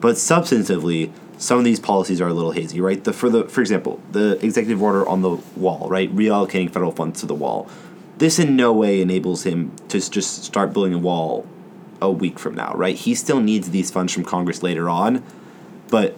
But 0.00 0.16
substantively, 0.16 1.12
some 1.36 1.58
of 1.58 1.64
these 1.64 1.80
policies 1.80 2.22
are 2.22 2.28
a 2.28 2.32
little 2.32 2.52
hazy, 2.52 2.80
right? 2.80 3.04
The 3.04 3.12
for 3.12 3.28
the 3.28 3.44
for 3.44 3.60
example, 3.60 4.00
the 4.10 4.42
executive 4.42 4.82
order 4.82 5.06
on 5.06 5.20
the 5.20 5.32
wall, 5.54 5.86
right, 5.90 6.10
reallocating 6.16 6.72
federal 6.72 6.92
funds 6.92 7.20
to 7.20 7.26
the 7.26 7.34
wall. 7.34 7.68
This 8.20 8.38
in 8.38 8.54
no 8.54 8.70
way 8.70 9.00
enables 9.00 9.44
him 9.44 9.72
to 9.88 9.98
just 9.98 10.44
start 10.44 10.74
building 10.74 10.92
a 10.92 10.98
wall 10.98 11.46
a 12.02 12.10
week 12.10 12.38
from 12.38 12.54
now, 12.54 12.74
right? 12.74 12.94
He 12.94 13.14
still 13.14 13.40
needs 13.40 13.70
these 13.70 13.90
funds 13.90 14.12
from 14.12 14.24
Congress 14.24 14.62
later 14.62 14.90
on, 14.90 15.24
but 15.88 16.16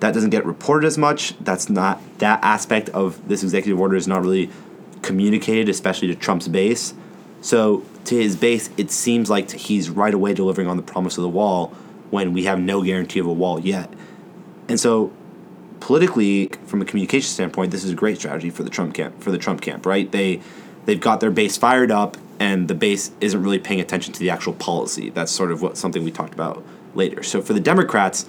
that 0.00 0.12
doesn't 0.12 0.30
get 0.30 0.44
reported 0.44 0.84
as 0.84 0.98
much. 0.98 1.38
That's 1.38 1.70
not 1.70 2.00
that 2.18 2.40
aspect 2.42 2.88
of 2.88 3.28
this 3.28 3.44
executive 3.44 3.78
order 3.78 3.94
is 3.94 4.08
not 4.08 4.20
really 4.20 4.50
communicated, 5.00 5.68
especially 5.68 6.08
to 6.08 6.16
Trump's 6.16 6.48
base. 6.48 6.92
So 7.40 7.84
to 8.06 8.16
his 8.16 8.34
base, 8.34 8.68
it 8.76 8.90
seems 8.90 9.30
like 9.30 9.52
he's 9.52 9.88
right 9.88 10.12
away 10.12 10.34
delivering 10.34 10.66
on 10.66 10.76
the 10.76 10.82
promise 10.82 11.16
of 11.18 11.22
the 11.22 11.28
wall 11.28 11.68
when 12.10 12.32
we 12.32 12.46
have 12.46 12.58
no 12.58 12.82
guarantee 12.82 13.20
of 13.20 13.26
a 13.26 13.32
wall 13.32 13.60
yet. 13.60 13.92
And 14.68 14.80
so 14.80 15.12
politically, 15.78 16.50
from 16.66 16.82
a 16.82 16.84
communication 16.84 17.28
standpoint, 17.28 17.70
this 17.70 17.84
is 17.84 17.92
a 17.92 17.94
great 17.94 18.16
strategy 18.16 18.50
for 18.50 18.64
the 18.64 18.70
Trump 18.70 18.92
camp. 18.92 19.22
For 19.22 19.30
the 19.30 19.38
Trump 19.38 19.60
camp, 19.60 19.86
right? 19.86 20.10
They 20.10 20.40
they've 20.86 21.00
got 21.00 21.20
their 21.20 21.30
base 21.30 21.56
fired 21.56 21.90
up, 21.90 22.16
and 22.38 22.68
the 22.68 22.74
base 22.74 23.10
isn't 23.20 23.42
really 23.42 23.58
paying 23.58 23.80
attention 23.80 24.12
to 24.12 24.20
the 24.20 24.30
actual 24.30 24.52
policy. 24.52 25.10
That's 25.10 25.32
sort 25.32 25.52
of 25.52 25.62
what 25.62 25.76
something 25.76 26.04
we 26.04 26.10
talked 26.10 26.34
about 26.34 26.64
later. 26.94 27.22
So 27.22 27.40
for 27.40 27.52
the 27.52 27.60
Democrats, 27.60 28.26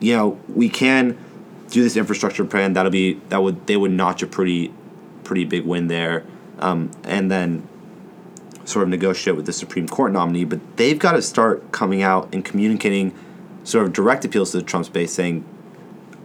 you 0.00 0.16
know, 0.16 0.40
we 0.48 0.68
can 0.68 1.18
do 1.70 1.82
this 1.82 1.96
infrastructure 1.96 2.44
plan. 2.44 2.72
That'll 2.72 2.90
be 2.90 3.14
that 3.28 3.42
would 3.42 3.66
they 3.66 3.76
would 3.76 3.92
notch 3.92 4.22
a 4.22 4.26
pretty 4.26 4.72
pretty 5.24 5.44
big 5.44 5.64
win 5.64 5.86
there, 5.88 6.24
um, 6.58 6.90
and 7.04 7.30
then 7.30 7.68
sort 8.64 8.82
of 8.82 8.88
negotiate 8.88 9.36
with 9.36 9.46
the 9.46 9.52
Supreme 9.52 9.88
Court 9.88 10.12
nominee. 10.12 10.44
But 10.44 10.76
they've 10.76 10.98
got 10.98 11.12
to 11.12 11.22
start 11.22 11.72
coming 11.72 12.02
out 12.02 12.32
and 12.32 12.44
communicating 12.44 13.14
sort 13.64 13.84
of 13.84 13.92
direct 13.92 14.24
appeals 14.24 14.52
to 14.52 14.58
the 14.58 14.64
Trump 14.64 14.92
base, 14.92 15.12
saying, 15.12 15.44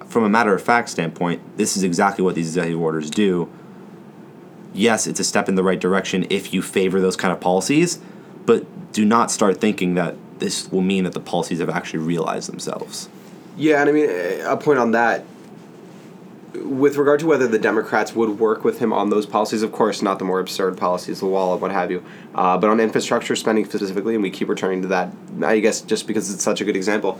from 0.07 0.23
a 0.23 0.29
matter 0.29 0.53
of 0.53 0.61
fact 0.61 0.89
standpoint, 0.89 1.57
this 1.57 1.75
is 1.75 1.83
exactly 1.83 2.23
what 2.23 2.35
these 2.35 2.47
executive 2.47 2.81
orders 2.81 3.09
do. 3.09 3.49
Yes, 4.75 5.07
it's 5.07 5.21
a 5.21 5.23
step 5.23 5.47
in 5.47 5.55
the 5.55 5.63
right 5.63 5.79
direction 5.79 6.27
if 6.29 6.53
you 6.53 6.61
favor 6.61 6.99
those 6.99 7.15
kind 7.15 7.31
of 7.31 7.39
policies, 7.39 7.99
but 8.45 8.65
do 8.91 9.05
not 9.05 9.31
start 9.31 9.61
thinking 9.61 9.95
that 9.95 10.15
this 10.39 10.69
will 10.69 10.81
mean 10.81 11.05
that 11.05 11.13
the 11.13 11.21
policies 11.21 11.59
have 11.59 11.69
actually 11.69 11.99
realized 11.99 12.51
themselves. 12.51 13.07
Yeah, 13.55 13.79
and 13.79 13.89
I 13.89 13.93
mean, 13.93 14.09
a 14.45 14.57
point 14.57 14.79
on 14.79 14.91
that. 14.91 15.23
With 16.53 16.95
regard 16.95 17.19
to 17.19 17.25
whether 17.25 17.47
the 17.47 17.59
Democrats 17.59 18.15
would 18.15 18.39
work 18.39 18.63
with 18.63 18.79
him 18.79 18.93
on 18.93 19.09
those 19.09 19.25
policies, 19.25 19.61
of 19.61 19.71
course, 19.71 20.01
not 20.01 20.19
the 20.19 20.25
more 20.25 20.39
absurd 20.39 20.77
policies, 20.77 21.19
the 21.19 21.25
wall 21.25 21.53
and 21.53 21.61
what 21.61 21.71
have 21.71 21.91
you, 21.91 22.03
uh, 22.33 22.57
but 22.57 22.69
on 22.69 22.79
infrastructure 22.79 23.35
spending 23.35 23.65
specifically, 23.65 24.13
and 24.13 24.23
we 24.23 24.29
keep 24.29 24.47
returning 24.47 24.81
to 24.81 24.87
that, 24.89 25.11
I 25.43 25.59
guess 25.59 25.81
just 25.81 26.07
because 26.07 26.33
it's 26.33 26.43
such 26.43 26.61
a 26.61 26.65
good 26.65 26.77
example, 26.77 27.19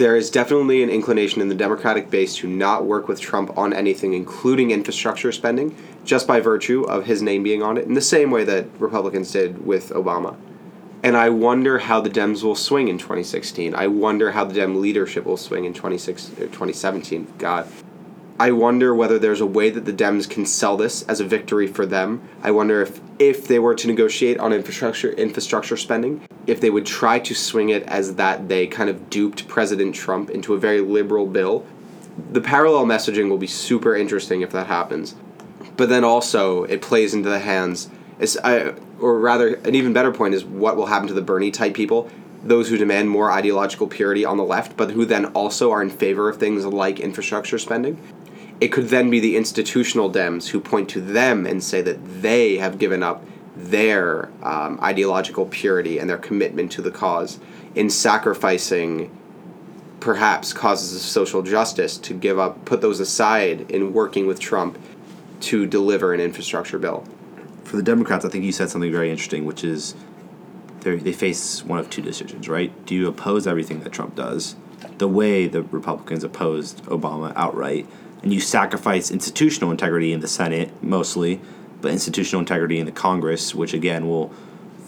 there 0.00 0.16
is 0.16 0.30
definitely 0.30 0.82
an 0.82 0.88
inclination 0.88 1.42
in 1.42 1.48
the 1.50 1.54
Democratic 1.54 2.08
base 2.08 2.34
to 2.36 2.48
not 2.48 2.86
work 2.86 3.06
with 3.06 3.20
Trump 3.20 3.56
on 3.58 3.74
anything, 3.74 4.14
including 4.14 4.70
infrastructure 4.70 5.30
spending, 5.30 5.76
just 6.06 6.26
by 6.26 6.40
virtue 6.40 6.84
of 6.84 7.04
his 7.04 7.20
name 7.20 7.42
being 7.42 7.62
on 7.62 7.76
it, 7.76 7.84
in 7.84 7.92
the 7.92 8.00
same 8.00 8.30
way 8.30 8.42
that 8.42 8.66
Republicans 8.78 9.30
did 9.30 9.66
with 9.66 9.90
Obama. 9.90 10.36
And 11.02 11.18
I 11.18 11.28
wonder 11.28 11.80
how 11.80 12.00
the 12.00 12.08
Dems 12.08 12.42
will 12.42 12.54
swing 12.54 12.88
in 12.88 12.96
2016. 12.96 13.74
I 13.74 13.88
wonder 13.88 14.32
how 14.32 14.46
the 14.46 14.54
Dem 14.54 14.80
leadership 14.80 15.26
will 15.26 15.36
swing 15.36 15.66
in 15.66 15.74
26, 15.74 16.30
or 16.30 16.32
uh, 16.32 16.46
2017. 16.46 17.34
God. 17.36 17.70
I 18.38 18.52
wonder 18.52 18.94
whether 18.94 19.18
there's 19.18 19.42
a 19.42 19.46
way 19.46 19.68
that 19.68 19.84
the 19.84 19.92
Dems 19.92 20.28
can 20.28 20.46
sell 20.46 20.78
this 20.78 21.02
as 21.02 21.20
a 21.20 21.26
victory 21.26 21.66
for 21.66 21.84
them. 21.84 22.26
I 22.42 22.52
wonder 22.52 22.80
if 22.80 23.02
if 23.18 23.46
they 23.46 23.58
were 23.58 23.74
to 23.74 23.86
negotiate 23.86 24.38
on 24.38 24.50
infrastructure 24.54 25.12
infrastructure 25.12 25.76
spending, 25.76 26.26
if 26.46 26.60
they 26.60 26.70
would 26.70 26.86
try 26.86 27.18
to 27.18 27.34
swing 27.34 27.68
it 27.68 27.82
as 27.84 28.16
that 28.16 28.48
they 28.48 28.66
kind 28.66 28.90
of 28.90 29.10
duped 29.10 29.46
President 29.48 29.94
Trump 29.94 30.30
into 30.30 30.54
a 30.54 30.58
very 30.58 30.80
liberal 30.80 31.26
bill. 31.26 31.64
The 32.32 32.40
parallel 32.40 32.86
messaging 32.86 33.28
will 33.28 33.38
be 33.38 33.46
super 33.46 33.94
interesting 33.94 34.40
if 34.42 34.50
that 34.52 34.66
happens. 34.66 35.14
But 35.76 35.88
then 35.88 36.04
also 36.04 36.64
it 36.64 36.82
plays 36.82 37.14
into 37.14 37.28
the 37.28 37.38
hands 37.38 37.88
I, 38.44 38.74
or 39.00 39.18
rather 39.18 39.54
an 39.54 39.74
even 39.74 39.92
better 39.92 40.12
point 40.12 40.34
is 40.34 40.44
what 40.44 40.76
will 40.76 40.86
happen 40.86 41.08
to 41.08 41.14
the 41.14 41.22
Bernie 41.22 41.50
type 41.50 41.74
people 41.74 42.10
those 42.42 42.68
who 42.70 42.78
demand 42.78 43.10
more 43.10 43.30
ideological 43.30 43.86
purity 43.86 44.24
on 44.24 44.38
the 44.38 44.44
left, 44.44 44.74
but 44.74 44.90
who 44.92 45.04
then 45.04 45.26
also 45.26 45.70
are 45.70 45.82
in 45.82 45.90
favor 45.90 46.26
of 46.28 46.38
things 46.38 46.64
like 46.64 46.98
infrastructure 46.98 47.58
spending. 47.58 47.98
It 48.60 48.68
could 48.68 48.88
then 48.88 49.10
be 49.10 49.20
the 49.20 49.36
institutional 49.36 50.10
Dems 50.10 50.48
who 50.48 50.58
point 50.60 50.88
to 50.90 51.02
them 51.02 51.44
and 51.44 51.62
say 51.62 51.82
that 51.82 52.22
they 52.22 52.56
have 52.56 52.78
given 52.78 53.02
up 53.02 53.22
their 53.68 54.30
um, 54.42 54.78
ideological 54.82 55.46
purity 55.46 55.98
and 55.98 56.08
their 56.08 56.18
commitment 56.18 56.72
to 56.72 56.82
the 56.82 56.90
cause 56.90 57.38
in 57.74 57.90
sacrificing 57.90 59.16
perhaps 60.00 60.52
causes 60.52 60.94
of 60.94 61.02
social 61.02 61.42
justice 61.42 61.98
to 61.98 62.14
give 62.14 62.38
up 62.38 62.64
put 62.64 62.80
those 62.80 63.00
aside 63.00 63.70
in 63.70 63.92
working 63.92 64.26
with 64.26 64.40
Trump 64.40 64.78
to 65.40 65.66
deliver 65.66 66.12
an 66.14 66.20
infrastructure 66.20 66.78
bill. 66.78 67.04
For 67.64 67.76
the 67.76 67.82
Democrats, 67.82 68.24
I 68.24 68.28
think 68.28 68.44
you 68.44 68.52
said 68.52 68.70
something 68.70 68.90
very 68.90 69.10
interesting, 69.10 69.44
which 69.44 69.62
is 69.62 69.94
they 70.80 70.96
they 70.96 71.12
face 71.12 71.64
one 71.64 71.78
of 71.78 71.90
two 71.90 72.02
decisions, 72.02 72.48
right? 72.48 72.72
Do 72.86 72.94
you 72.94 73.06
oppose 73.06 73.46
everything 73.46 73.80
that 73.80 73.92
Trump 73.92 74.16
does, 74.16 74.56
the 74.98 75.08
way 75.08 75.46
the 75.46 75.62
Republicans 75.62 76.24
opposed 76.24 76.82
Obama 76.84 77.32
outright, 77.36 77.86
and 78.22 78.32
you 78.32 78.40
sacrifice 78.40 79.10
institutional 79.10 79.70
integrity 79.70 80.12
in 80.12 80.20
the 80.20 80.28
Senate 80.28 80.70
mostly, 80.82 81.40
but 81.80 81.92
institutional 81.92 82.40
integrity 82.40 82.78
in 82.78 82.86
the 82.86 82.92
Congress, 82.92 83.54
which 83.54 83.72
again 83.72 84.08
will 84.08 84.32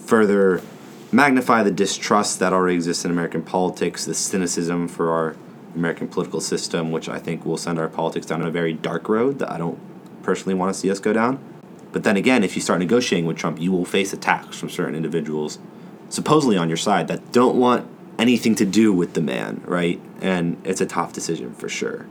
further 0.05 0.63
magnify 1.11 1.63
the 1.63 1.71
distrust 1.71 2.39
that 2.39 2.53
already 2.53 2.75
exists 2.75 3.05
in 3.05 3.11
American 3.11 3.43
politics, 3.43 4.05
the 4.05 4.15
cynicism 4.15 4.89
for 4.89 5.11
our 5.11 5.37
American 5.75 6.09
political 6.09 6.41
system, 6.41 6.91
which 6.91 7.09
I 7.09 7.19
think 7.19 7.45
will 7.45 7.57
send 7.57 7.79
our 7.79 7.89
politics 7.89 8.27
down 8.27 8.43
a 8.43 8.51
very 8.51 8.73
dark 8.73 9.09
road 9.09 9.39
that 9.39 9.51
I 9.51 9.59
don't 9.59 9.79
personally 10.23 10.55
want 10.55 10.73
to 10.73 10.79
see 10.79 10.91
us 10.91 10.99
go 10.99 11.13
down. 11.13 11.39
But 11.93 12.05
then 12.05 12.17
again, 12.17 12.43
if 12.43 12.57
you 12.57 12.63
start 12.63 12.79
negotiating 12.79 13.27
with 13.27 13.37
Trump, 13.37 13.61
you 13.61 13.71
will 13.71 13.85
face 13.85 14.13
attacks 14.13 14.59
from 14.59 14.71
certain 14.71 14.95
individuals, 14.95 15.59
supposedly 16.09 16.57
on 16.57 16.69
your 16.69 16.79
side, 16.79 17.09
that 17.09 17.33
don't 17.33 17.57
want 17.57 17.87
anything 18.19 18.55
to 18.57 18.65
do 18.65 18.93
with 18.93 19.15
the 19.15 19.21
man, 19.21 19.63
right? 19.67 20.01
And 20.21 20.61
it's 20.65 20.81
a 20.81 20.87
tough 20.87 21.13
decision 21.13 21.55
for 21.55 21.69
sure. 21.69 22.07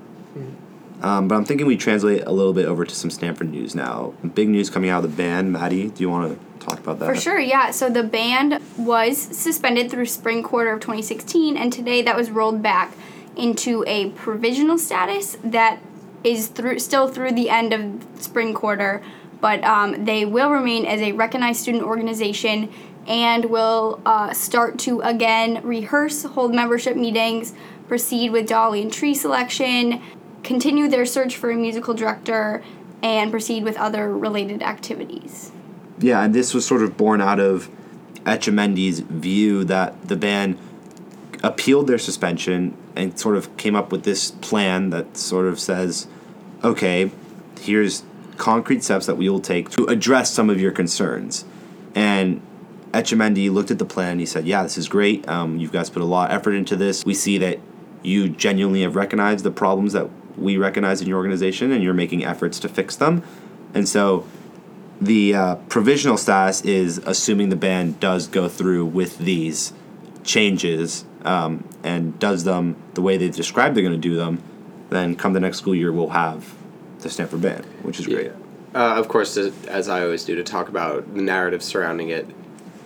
Um, 1.01 1.27
but 1.27 1.36
I'm 1.36 1.46
thinking 1.46 1.65
we 1.65 1.77
translate 1.77 2.24
a 2.25 2.31
little 2.31 2.53
bit 2.53 2.65
over 2.65 2.86
to 2.86 2.96
some 2.96 3.10
Stanford 3.10 3.50
news 3.50 3.74
now. 3.74 4.13
Big 4.36 4.50
news 4.50 4.70
coming 4.70 4.89
out 4.89 5.03
of 5.03 5.10
the 5.10 5.17
band. 5.17 5.51
Maddie, 5.51 5.89
do 5.89 6.01
you 6.01 6.10
want 6.10 6.38
to 6.38 6.65
talk 6.65 6.79
about 6.79 7.00
that? 7.00 7.05
For 7.08 7.15
sure, 7.15 7.39
yeah. 7.39 7.72
So 7.72 7.89
the 7.89 8.03
band 8.03 8.60
was 8.77 9.17
suspended 9.17 9.89
through 9.89 10.05
spring 10.05 10.43
quarter 10.43 10.72
of 10.72 10.79
2016, 10.79 11.58
and 11.58 11.74
today 11.74 12.01
that 12.03 12.15
was 12.15 12.29
rolled 12.29 12.62
back 12.62 12.93
into 13.36 13.84
a 13.88 14.10
provisional 14.12 14.77
status 14.77 15.38
that 15.43 15.79
is 16.24 16.48
through 16.48 16.77
still 16.77 17.08
through 17.08 17.31
the 17.31 17.50
end 17.50 17.74
of 17.74 18.05
spring 18.22 18.53
quarter, 18.53 19.01
but 19.39 19.63
um, 19.63 20.05
they 20.05 20.24
will 20.24 20.51
remain 20.51 20.86
as 20.86 21.01
a 21.01 21.13
recognized 21.13 21.62
student 21.62 21.84
organization 21.84 22.72
and 23.08 23.46
will 23.46 24.00
uh, 24.05 24.31
start 24.34 24.77
to 24.77 25.01
again 25.01 25.62
rehearse, 25.63 26.24
hold 26.24 26.53
membership 26.53 26.96
meetings, 26.96 27.53
proceed 27.88 28.31
with 28.31 28.48
Dollie 28.48 28.84
and 28.84 28.93
tree 28.93 29.15
selection, 29.15 30.01
continue 30.43 30.88
their 30.88 31.05
search 31.05 31.38
for 31.38 31.51
a 31.51 31.55
musical 31.55 31.93
director, 31.93 32.63
and 33.03 33.31
proceed 33.31 33.63
with 33.63 33.77
other 33.77 34.15
related 34.15 34.62
activities. 34.62 35.51
Yeah, 36.00 36.24
and 36.24 36.33
this 36.33 36.53
was 36.53 36.65
sort 36.65 36.81
of 36.83 36.98
born 36.98 37.21
out 37.21 37.39
of 37.39 37.69
Etchemendy's 38.25 39.00
view 39.00 39.63
that 39.65 40.07
the 40.07 40.15
band 40.15 40.57
appealed 41.43 41.88
their 41.88 41.98
suspension 41.98 42.75
and 42.95 43.19
sort 43.19 43.36
of 43.36 43.55
came 43.57 43.75
up 43.75 43.91
with 43.91 44.03
this 44.03 44.31
plan 44.31 44.91
that 44.91 45.17
sort 45.17 45.48
of 45.48 45.60
says, 45.60 46.07
okay, 46.63 47.12
here's 47.60 48.03
concrete 48.38 48.83
steps 48.83 49.05
that 49.05 49.15
we 49.15 49.29
will 49.29 49.39
take 49.39 49.69
to 49.71 49.86
address 49.86 50.31
some 50.31 50.50
of 50.50 50.60
your 50.60 50.71
concerns. 50.71 51.45
And 51.95 52.41
Etchemendy 52.91 53.51
looked 53.51 53.71
at 53.71 53.79
the 53.79 53.86
plan 53.86 54.12
and 54.12 54.19
he 54.19 54.25
said, 54.25 54.45
yeah, 54.45 54.63
this 54.63 54.77
is 54.77 54.88
great. 54.88 55.27
Um, 55.27 55.57
you 55.57 55.67
guys 55.67 55.89
put 55.89 56.01
a 56.01 56.05
lot 56.05 56.29
of 56.29 56.38
effort 56.38 56.53
into 56.53 56.75
this. 56.75 57.05
We 57.05 57.13
see 57.13 57.38
that 57.39 57.60
you 58.03 58.29
genuinely 58.29 58.81
have 58.81 58.95
recognized 58.95 59.43
the 59.43 59.51
problems 59.51 59.93
that 59.93 60.10
we 60.38 60.57
recognize 60.57 61.01
in 61.01 61.07
your 61.07 61.17
organization 61.17 61.71
and 61.71 61.83
you're 61.83 61.93
making 61.93 62.23
efforts 62.23 62.59
to 62.59 62.69
fix 62.69 62.95
them. 62.95 63.23
And 63.73 63.88
so 63.88 64.25
the 65.00 65.33
uh, 65.33 65.55
provisional 65.55 66.17
status 66.17 66.61
is 66.61 67.00
assuming 67.00 67.50
the 67.50 67.55
band 67.55 68.00
does 68.00 68.27
go 68.27 68.47
through 68.47 68.85
with 68.85 69.17
these 69.17 69.73
changes 70.23 71.05
um, 71.23 71.67
and 71.83 72.19
does 72.19 72.43
them 72.43 72.75
the 72.93 73.01
way 73.01 73.17
they 73.17 73.29
describe 73.29 73.73
they're 73.73 73.83
going 73.83 74.00
to 74.00 74.00
do 74.00 74.15
them, 74.15 74.43
then 74.89 75.15
come 75.15 75.33
the 75.33 75.39
next 75.39 75.57
school 75.57 75.75
year, 75.75 75.91
we'll 75.91 76.09
have 76.09 76.53
the 77.00 77.09
Stanford 77.09 77.41
band, 77.41 77.65
which 77.83 78.00
is 78.00 78.07
great. 78.07 78.31
Uh, 78.73 78.95
of 78.95 79.07
course, 79.07 79.35
as 79.38 79.89
I 79.89 80.03
always 80.03 80.23
do, 80.23 80.35
to 80.35 80.43
talk 80.43 80.69
about 80.69 81.13
the 81.13 81.21
narrative 81.21 81.61
surrounding 81.61 82.09
it. 82.09 82.27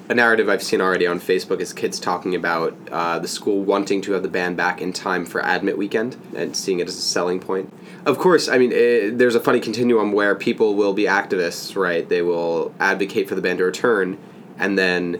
A 0.07 0.13
narrative 0.13 0.49
I've 0.49 0.61
seen 0.61 0.81
already 0.81 1.07
on 1.07 1.19
Facebook 1.19 1.59
is 1.59 1.73
kids 1.73 1.99
talking 1.99 2.35
about 2.35 2.77
uh, 2.91 3.17
the 3.17 3.27
school 3.27 3.63
wanting 3.63 4.01
to 4.01 4.11
have 4.11 4.21
the 4.21 4.29
band 4.29 4.55
back 4.55 4.79
in 4.79 4.93
time 4.93 5.25
for 5.25 5.41
Admit 5.41 5.79
Weekend 5.79 6.15
and 6.35 6.55
seeing 6.55 6.79
it 6.79 6.87
as 6.87 6.95
a 6.95 7.01
selling 7.01 7.39
point. 7.39 7.73
Of 8.05 8.19
course, 8.19 8.47
I 8.47 8.59
mean, 8.59 8.71
it, 8.71 9.17
there's 9.17 9.33
a 9.33 9.39
funny 9.39 9.59
continuum 9.59 10.11
where 10.11 10.35
people 10.35 10.75
will 10.75 10.93
be 10.93 11.05
activists, 11.05 11.75
right? 11.75 12.07
They 12.07 12.21
will 12.21 12.71
advocate 12.79 13.27
for 13.27 13.33
the 13.33 13.41
band 13.41 13.57
to 13.57 13.65
return, 13.65 14.19
and 14.59 14.77
then 14.77 15.15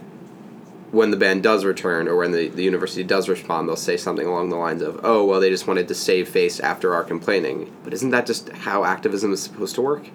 when 0.92 1.10
the 1.10 1.16
band 1.16 1.42
does 1.42 1.64
return 1.64 2.06
or 2.06 2.14
when 2.14 2.30
the, 2.30 2.48
the 2.48 2.62
university 2.62 3.02
does 3.02 3.28
respond, 3.28 3.68
they'll 3.68 3.74
say 3.74 3.96
something 3.96 4.26
along 4.26 4.50
the 4.50 4.56
lines 4.56 4.82
of, 4.82 5.00
oh, 5.02 5.24
well, 5.24 5.40
they 5.40 5.50
just 5.50 5.66
wanted 5.66 5.88
to 5.88 5.96
save 5.96 6.28
face 6.28 6.60
after 6.60 6.94
our 6.94 7.02
complaining. 7.02 7.74
But 7.82 7.92
isn't 7.92 8.10
that 8.10 8.24
just 8.24 8.50
how 8.50 8.84
activism 8.84 9.32
is 9.32 9.42
supposed 9.42 9.74
to 9.74 9.82
work? 9.82 10.08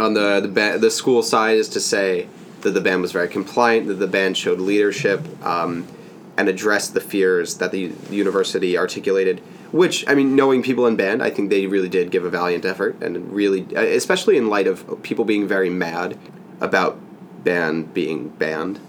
On 0.00 0.14
the, 0.14 0.40
the, 0.40 0.48
ba- 0.48 0.78
the 0.78 0.90
school 0.90 1.22
side 1.22 1.58
is 1.58 1.68
to 1.70 1.80
say 1.80 2.26
that 2.62 2.72
the 2.72 2.80
band 2.80 3.02
was 3.02 3.12
very 3.12 3.28
compliant, 3.28 3.86
that 3.88 3.94
the 3.94 4.06
band 4.06 4.36
showed 4.36 4.60
leadership, 4.60 5.20
um, 5.44 5.86
and 6.36 6.48
addressed 6.48 6.94
the 6.94 7.00
fears 7.00 7.58
that 7.58 7.72
the, 7.72 7.92
university 8.10 8.76
articulated. 8.76 9.40
Which, 9.72 10.04
I 10.08 10.14
mean, 10.14 10.34
knowing 10.34 10.62
people 10.62 10.86
in 10.86 10.96
band, 10.96 11.22
I 11.22 11.30
think 11.30 11.48
they 11.48 11.66
really 11.66 11.88
did 11.88 12.10
give 12.10 12.24
a 12.24 12.30
valiant 12.30 12.64
effort, 12.64 13.00
and 13.02 13.32
really, 13.32 13.62
especially 13.74 14.36
in 14.36 14.48
light 14.48 14.66
of 14.66 15.02
people 15.02 15.24
being 15.24 15.46
very 15.46 15.70
mad 15.70 16.18
about 16.60 16.98
band 17.44 17.94
being 17.94 18.28
banned 18.30 18.80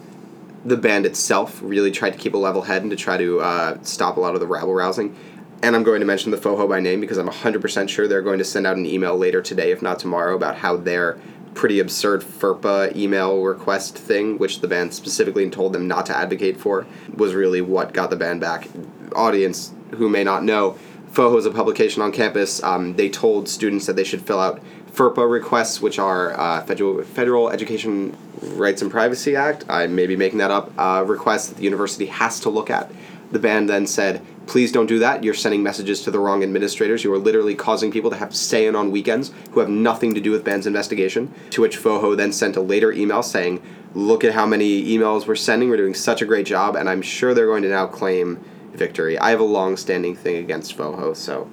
the 0.63 0.77
band 0.77 1.05
itself 1.05 1.59
really 1.63 1.91
tried 1.91 2.11
to 2.11 2.17
keep 2.17 2.33
a 2.33 2.37
level 2.37 2.61
head 2.63 2.81
and 2.81 2.91
to 2.91 2.97
try 2.97 3.17
to 3.17 3.39
uh, 3.39 3.77
stop 3.81 4.17
a 4.17 4.19
lot 4.19 4.33
of 4.33 4.39
the 4.39 4.47
rabble 4.47 4.73
rousing. 4.73 5.15
And 5.63 5.75
I'm 5.75 5.83
going 5.83 5.99
to 5.99 6.05
mention 6.05 6.31
the 6.31 6.37
FOHO 6.37 6.67
by 6.67 6.79
name 6.79 7.01
because 7.01 7.17
I'm 7.17 7.29
100% 7.29 7.89
sure 7.89 8.07
they're 8.07 8.21
going 8.21 8.39
to 8.39 8.45
send 8.45 8.65
out 8.65 8.77
an 8.77 8.85
email 8.85 9.15
later 9.15 9.41
today, 9.41 9.71
if 9.71 9.81
not 9.81 9.99
tomorrow, 9.99 10.35
about 10.35 10.57
how 10.57 10.77
their 10.77 11.19
pretty 11.53 11.79
absurd 11.79 12.21
FERPA 12.21 12.95
email 12.95 13.41
request 13.41 13.97
thing, 13.97 14.37
which 14.37 14.61
the 14.61 14.67
band 14.67 14.93
specifically 14.93 15.49
told 15.49 15.73
them 15.73 15.87
not 15.87 16.05
to 16.07 16.17
advocate 16.17 16.59
for, 16.59 16.85
was 17.13 17.33
really 17.33 17.61
what 17.61 17.93
got 17.93 18.09
the 18.09 18.15
band 18.15 18.41
back. 18.41 18.67
Audience 19.15 19.73
who 19.91 20.09
may 20.09 20.23
not 20.23 20.43
know, 20.43 20.77
FOHO 21.11 21.37
is 21.37 21.45
a 21.45 21.51
publication 21.51 22.01
on 22.01 22.11
campus. 22.11 22.63
Um, 22.63 22.95
they 22.95 23.09
told 23.09 23.49
students 23.49 23.85
that 23.85 23.97
they 23.97 24.05
should 24.05 24.21
fill 24.21 24.39
out 24.39 24.61
FERPA 24.93 25.29
requests, 25.29 25.81
which 25.81 25.99
are 25.99 26.37
uh, 26.39 26.63
federal 26.63 27.03
Federal 27.03 27.49
Education 27.49 28.15
Rights 28.41 28.81
and 28.81 28.89
Privacy 28.89 29.35
Act. 29.35 29.65
I 29.69 29.87
may 29.87 30.07
be 30.07 30.15
making 30.15 30.39
that 30.39 30.51
up. 30.51 30.71
Uh, 30.77 31.03
requests 31.05 31.47
that 31.47 31.57
the 31.57 31.63
university 31.63 32.07
has 32.07 32.39
to 32.41 32.49
look 32.49 32.69
at. 32.69 32.91
The 33.31 33.39
band 33.39 33.69
then 33.69 33.87
said, 33.87 34.21
"Please 34.45 34.71
don't 34.71 34.87
do 34.87 34.99
that. 34.99 35.23
You're 35.23 35.33
sending 35.33 35.63
messages 35.63 36.01
to 36.03 36.11
the 36.11 36.19
wrong 36.19 36.43
administrators. 36.43 37.03
You 37.03 37.13
are 37.13 37.17
literally 37.17 37.55
causing 37.55 37.91
people 37.91 38.09
to 38.09 38.17
have 38.17 38.31
to 38.31 38.37
stay 38.37 38.67
in 38.67 38.75
on 38.75 38.91
weekends 38.91 39.31
who 39.51 39.59
have 39.59 39.69
nothing 39.69 40.13
to 40.13 40.21
do 40.21 40.31
with 40.31 40.43
band's 40.43 40.67
investigation." 40.67 41.33
To 41.51 41.61
which 41.61 41.77
FOHO 41.77 42.15
then 42.15 42.31
sent 42.31 42.57
a 42.57 42.61
later 42.61 42.91
email 42.91 43.23
saying, 43.23 43.61
"Look 43.95 44.23
at 44.23 44.33
how 44.33 44.45
many 44.45 44.83
emails 44.83 45.27
we're 45.27 45.35
sending. 45.35 45.69
We're 45.69 45.77
doing 45.77 45.93
such 45.93 46.21
a 46.21 46.25
great 46.25 46.45
job, 46.45 46.75
and 46.75 46.89
I'm 46.89 47.01
sure 47.01 47.33
they're 47.33 47.47
going 47.47 47.63
to 47.63 47.69
now 47.69 47.87
claim." 47.87 48.39
victory. 48.73 49.19
I 49.19 49.31
have 49.31 49.41
a 49.41 49.43
long-standing 49.43 50.15
thing 50.15 50.37
against 50.37 50.77
FOHO, 50.77 51.13
so 51.13 51.49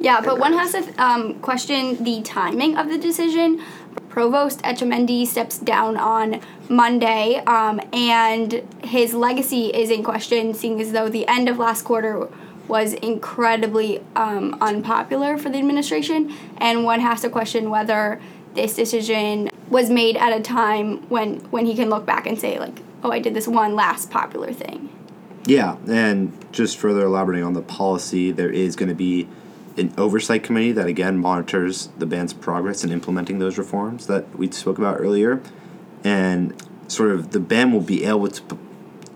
yeah, 0.00 0.22
but 0.22 0.38
one 0.38 0.54
has 0.54 0.72
to 0.72 0.94
um, 0.96 1.38
question 1.40 2.02
the 2.02 2.22
timing 2.22 2.78
of 2.78 2.88
the 2.88 2.96
decision. 2.96 3.62
Provost 4.08 4.60
Etchemendy 4.62 5.26
steps 5.26 5.58
down 5.58 5.96
on 5.96 6.40
Monday, 6.68 7.36
um, 7.46 7.80
and 7.92 8.62
his 8.82 9.14
legacy 9.14 9.66
is 9.66 9.90
in 9.90 10.02
question, 10.02 10.52
seeing 10.52 10.80
as 10.80 10.92
though 10.92 11.08
the 11.08 11.26
end 11.28 11.48
of 11.48 11.58
last 11.58 11.82
quarter 11.82 12.28
was 12.66 12.94
incredibly 12.94 14.00
um, 14.16 14.56
unpopular 14.60 15.38
for 15.38 15.48
the 15.48 15.58
administration, 15.58 16.34
and 16.58 16.84
one 16.84 17.00
has 17.00 17.20
to 17.20 17.30
question 17.30 17.70
whether 17.70 18.20
this 18.54 18.74
decision 18.74 19.48
was 19.68 19.90
made 19.90 20.16
at 20.16 20.32
a 20.32 20.40
time 20.40 21.08
when 21.08 21.36
when 21.50 21.66
he 21.66 21.74
can 21.74 21.88
look 21.88 22.04
back 22.04 22.26
and 22.26 22.38
say 22.38 22.58
like, 22.58 22.80
oh, 23.04 23.12
I 23.12 23.20
did 23.20 23.34
this 23.34 23.46
one 23.46 23.76
last 23.76 24.10
popular 24.10 24.52
thing. 24.52 24.88
Yeah, 25.46 25.76
and 25.88 26.32
just 26.52 26.76
further 26.78 27.06
elaborating 27.06 27.44
on 27.44 27.54
the 27.54 27.62
policy, 27.62 28.30
there 28.30 28.50
is 28.50 28.76
going 28.76 28.88
to 28.88 28.94
be 28.94 29.28
an 29.80 29.92
oversight 29.98 30.42
committee 30.42 30.72
that 30.72 30.86
again 30.86 31.18
monitors 31.18 31.88
the 31.98 32.06
band's 32.06 32.32
progress 32.32 32.84
in 32.84 32.92
implementing 32.92 33.38
those 33.38 33.58
reforms 33.58 34.06
that 34.06 34.38
we 34.38 34.50
spoke 34.50 34.78
about 34.78 35.00
earlier, 35.00 35.40
and 36.04 36.54
sort 36.86 37.10
of 37.10 37.32
the 37.32 37.40
band 37.40 37.72
will 37.72 37.80
be 37.80 38.04
able 38.04 38.28
to 38.28 38.58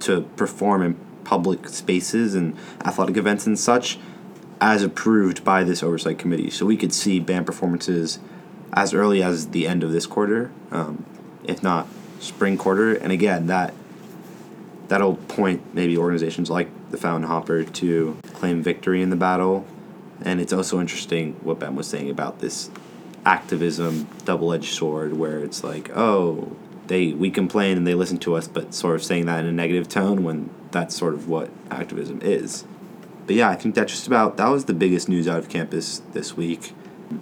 to 0.00 0.22
perform 0.36 0.82
in 0.82 0.96
public 1.24 1.68
spaces 1.68 2.34
and 2.34 2.56
athletic 2.84 3.16
events 3.16 3.46
and 3.46 3.58
such 3.58 3.98
as 4.60 4.82
approved 4.82 5.42
by 5.44 5.64
this 5.64 5.82
oversight 5.82 6.18
committee. 6.18 6.50
So 6.50 6.66
we 6.66 6.76
could 6.76 6.92
see 6.92 7.20
band 7.20 7.46
performances 7.46 8.18
as 8.72 8.92
early 8.92 9.22
as 9.22 9.48
the 9.48 9.66
end 9.66 9.82
of 9.82 9.92
this 9.92 10.06
quarter, 10.06 10.50
um, 10.70 11.04
if 11.44 11.62
not 11.62 11.86
spring 12.20 12.56
quarter. 12.58 12.94
And 12.94 13.12
again, 13.12 13.46
that 13.46 13.72
that'll 14.88 15.16
point 15.16 15.74
maybe 15.74 15.96
organizations 15.96 16.50
like 16.50 16.68
the 16.90 16.96
Fountain 16.96 17.28
Hopper 17.28 17.64
to 17.64 18.16
claim 18.34 18.62
victory 18.62 19.00
in 19.00 19.10
the 19.10 19.16
battle 19.16 19.66
and 20.22 20.40
it's 20.40 20.52
also 20.52 20.80
interesting 20.80 21.34
what 21.42 21.58
Ben 21.58 21.76
was 21.76 21.86
saying 21.86 22.10
about 22.10 22.40
this 22.40 22.70
activism 23.26 24.08
double 24.24 24.52
edged 24.52 24.74
sword, 24.74 25.16
where 25.16 25.40
it's 25.40 25.64
like, 25.64 25.90
oh, 25.96 26.56
they 26.86 27.12
we 27.12 27.30
complain 27.30 27.76
and 27.76 27.86
they 27.86 27.94
listen 27.94 28.18
to 28.18 28.36
us, 28.36 28.48
but 28.48 28.74
sort 28.74 28.96
of 28.96 29.04
saying 29.04 29.26
that 29.26 29.40
in 29.40 29.46
a 29.46 29.52
negative 29.52 29.88
tone 29.88 30.22
when 30.22 30.50
that's 30.70 30.96
sort 30.96 31.14
of 31.14 31.28
what 31.28 31.50
activism 31.70 32.20
is. 32.22 32.64
But 33.26 33.36
yeah, 33.36 33.48
I 33.48 33.54
think 33.54 33.74
that's 33.74 33.92
just 33.92 34.06
about 34.06 34.36
that 34.36 34.48
was 34.48 34.66
the 34.66 34.74
biggest 34.74 35.08
news 35.08 35.26
out 35.26 35.38
of 35.38 35.48
campus 35.48 36.02
this 36.12 36.36
week. 36.36 36.72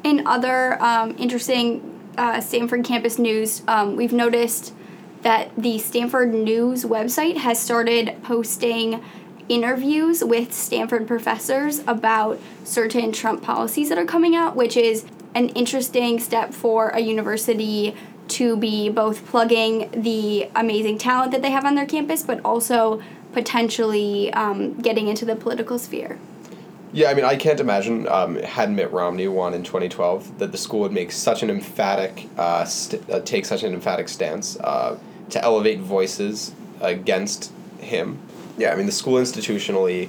In 0.05 0.27
other 0.27 0.83
um, 0.83 1.15
interesting 1.19 2.01
uh, 2.19 2.41
Stanford 2.41 2.85
campus 2.85 3.19
news, 3.19 3.63
um, 3.69 3.97
we've 3.97 4.13
noticed 4.13 4.75
that 5.23 5.51
the 5.57 5.79
Stanford 5.79 6.35
News 6.35 6.85
website 6.85 7.37
has 7.37 7.59
started 7.59 8.17
posting 8.25 9.03
interviews 9.53 10.25
with 10.25 10.51
Stanford 10.55 11.07
professors 11.07 11.81
about 11.87 12.41
certain 12.65 13.13
Trump 13.13 13.43
policies 13.43 13.91
that 13.91 13.99
are 13.99 14.07
coming 14.07 14.35
out, 14.35 14.57
which 14.57 14.79
is 14.79 15.05
an 15.35 15.51
interesting 15.51 16.19
step 16.19 16.55
for 16.55 16.89
a 16.89 17.01
university 17.01 17.95
to 18.29 18.57
be 18.57 18.89
both 18.89 19.27
plugging 19.27 19.91
the 19.91 20.49
amazing 20.57 20.97
talent 20.97 21.33
that 21.33 21.43
they 21.43 21.51
have 21.51 21.67
on 21.67 21.75
their 21.75 21.85
campus, 21.85 22.23
but 22.23 22.41
also 22.47 23.03
potentially 23.35 24.33
um, 24.33 24.73
getting 24.81 25.07
into 25.09 25.27
the 25.27 25.37
political 25.37 25.79
sphere. 25.79 26.19
Yeah, 26.95 27.11
I 27.11 27.15
mean, 27.15 27.27
I 27.27 27.37
can't 27.37 27.61
imagine 27.61 28.09
um, 28.09 28.37
had 28.37 28.71
Mitt 28.71 28.91
Romney 28.91 29.29
won 29.29 29.53
in 29.53 29.65
2012 29.65 30.39
that 30.39 30.51
the 30.53 30.59
school 30.59 30.81
would 30.81 30.93
make 30.93 31.13
such 31.13 31.43
an 31.43 31.51
emphatic, 31.51 32.27
uh, 32.39 32.65
st- 32.65 33.09
uh, 33.11 33.21
take 33.21 33.45
such 33.45 33.63
an 33.65 33.75
emphatic 33.75 34.09
stance 34.09 34.59
uh, 34.61 34.99
to 35.31 35.43
elevate 35.43 35.81
voices 35.81 36.55
against 36.81 37.53
him. 37.79 38.19
Yeah, 38.59 38.73
I 38.73 38.77
mean, 38.77 38.87
the 38.87 38.93
school 38.93 39.15
institutionally 39.15 40.09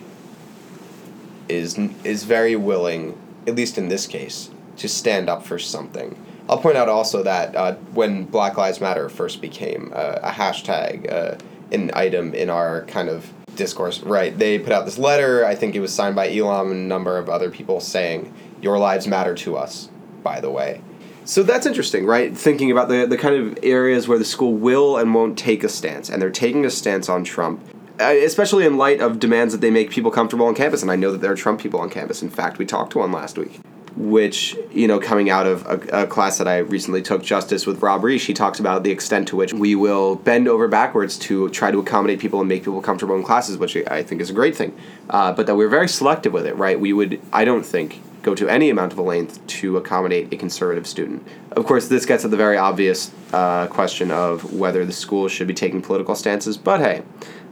is 1.49 1.77
is 2.03 2.23
very 2.23 2.55
willing, 2.55 3.17
at 3.47 3.55
least 3.55 3.77
in 3.77 3.87
this 3.87 4.07
case, 4.07 4.49
to 4.77 4.87
stand 4.87 5.29
up 5.29 5.45
for 5.45 5.59
something. 5.59 6.17
I'll 6.49 6.57
point 6.57 6.77
out 6.77 6.89
also 6.89 7.23
that 7.23 7.55
uh, 7.55 7.75
when 7.93 8.25
Black 8.25 8.57
Lives 8.57 8.81
Matter 8.81 9.07
first 9.07 9.41
became 9.41 9.91
uh, 9.95 10.19
a 10.21 10.31
hashtag, 10.31 11.11
uh, 11.11 11.37
an 11.71 11.91
item 11.93 12.33
in 12.33 12.49
our 12.49 12.83
kind 12.85 13.07
of 13.07 13.31
discourse, 13.55 14.01
right? 14.01 14.37
They 14.37 14.59
put 14.59 14.73
out 14.73 14.85
this 14.85 14.97
letter. 14.97 15.45
I 15.45 15.55
think 15.55 15.75
it 15.75 15.79
was 15.79 15.93
signed 15.93 16.15
by 16.15 16.29
Elam 16.33 16.71
and 16.71 16.79
a 16.81 16.87
number 16.87 17.17
of 17.17 17.29
other 17.29 17.49
people 17.49 17.79
saying, 17.79 18.33
"Your 18.61 18.77
lives 18.77 19.07
matter 19.07 19.35
to 19.35 19.57
us." 19.57 19.89
By 20.21 20.39
the 20.39 20.49
way, 20.49 20.81
so 21.25 21.43
that's 21.43 21.65
interesting, 21.65 22.05
right? 22.05 22.35
Thinking 22.35 22.71
about 22.71 22.89
the 22.89 23.05
the 23.05 23.17
kind 23.17 23.35
of 23.35 23.59
areas 23.63 24.07
where 24.07 24.17
the 24.17 24.25
school 24.25 24.53
will 24.53 24.97
and 24.97 25.13
won't 25.13 25.37
take 25.37 25.63
a 25.63 25.69
stance, 25.69 26.09
and 26.09 26.21
they're 26.21 26.29
taking 26.29 26.65
a 26.65 26.69
stance 26.69 27.07
on 27.09 27.23
Trump. 27.23 27.61
Especially 27.99 28.65
in 28.65 28.77
light 28.77 29.01
of 29.01 29.19
demands 29.19 29.53
that 29.53 29.61
they 29.61 29.69
make 29.69 29.91
people 29.91 30.11
comfortable 30.11 30.47
on 30.47 30.55
campus, 30.55 30.81
and 30.81 30.89
I 30.89 30.95
know 30.95 31.11
that 31.11 31.21
there 31.21 31.31
are 31.31 31.35
Trump 31.35 31.61
people 31.61 31.79
on 31.79 31.89
campus. 31.89 32.21
In 32.21 32.29
fact, 32.29 32.57
we 32.57 32.65
talked 32.65 32.91
to 32.93 32.99
one 32.99 33.11
last 33.11 33.37
week 33.37 33.59
which 33.95 34.57
you 34.71 34.87
know 34.87 34.99
coming 34.99 35.29
out 35.29 35.45
of 35.45 35.65
a, 35.65 36.03
a, 36.03 36.07
class 36.07 36.37
that 36.37 36.47
I 36.47 36.59
recently 36.59 37.01
took 37.01 37.23
justice 37.23 37.67
with 37.67 37.81
Rob 37.81 38.03
Reich, 38.03 38.21
he 38.21 38.33
talks 38.33 38.59
about 38.59 38.83
the 38.83 38.91
extent 38.91 39.27
to 39.29 39.35
which 39.35 39.53
we 39.53 39.75
will 39.75 40.15
bend 40.15 40.47
over 40.47 40.67
backwards 40.67 41.17
to 41.19 41.49
try 41.49 41.71
to 41.71 41.79
accommodate 41.79 42.19
people 42.19 42.39
and 42.39 42.49
make 42.49 42.63
people 42.63 42.81
comfortable 42.81 43.15
in 43.15 43.23
classes, 43.23 43.57
which 43.57 43.75
I 43.87 44.03
think 44.03 44.21
is 44.21 44.29
a 44.29 44.33
great 44.33 44.55
thing. 44.55 44.75
Uh, 45.09 45.31
but 45.33 45.45
that 45.47 45.55
we're 45.55 45.69
very 45.69 45.87
selective 45.87 46.33
with 46.33 46.45
it, 46.45 46.55
right? 46.55 46.79
We 46.79 46.93
would, 46.93 47.21
I 47.31 47.45
don't 47.45 47.65
think, 47.65 48.01
go 48.23 48.33
to 48.33 48.49
any 48.49 48.69
amount 48.69 48.93
of 48.93 48.97
a 48.97 49.01
length 49.01 49.45
to 49.45 49.77
accommodate 49.77 50.33
a 50.33 50.37
conservative 50.37 50.87
student. 50.87 51.27
Of 51.51 51.65
course, 51.65 51.89
this 51.89 52.05
gets 52.05 52.25
at 52.25 52.31
the 52.31 52.37
very 52.37 52.57
obvious 52.57 53.11
uh, 53.31 53.67
question 53.67 54.09
of 54.09 54.53
whether 54.53 54.85
the 54.85 54.93
school 54.93 55.27
should 55.27 55.47
be 55.47 55.53
taking 55.53 55.81
political 55.81 56.15
stances. 56.15 56.57
But 56.57 56.79
hey, 56.79 57.03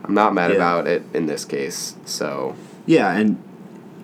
I'm 0.03 0.13
not 0.13 0.33
mad 0.33 0.49
yeah. 0.49 0.55
about 0.55 0.87
it 0.87 1.03
in 1.13 1.27
this 1.27 1.45
case. 1.45 1.95
So 2.05 2.55
yeah, 2.85 3.11
and 3.15 3.41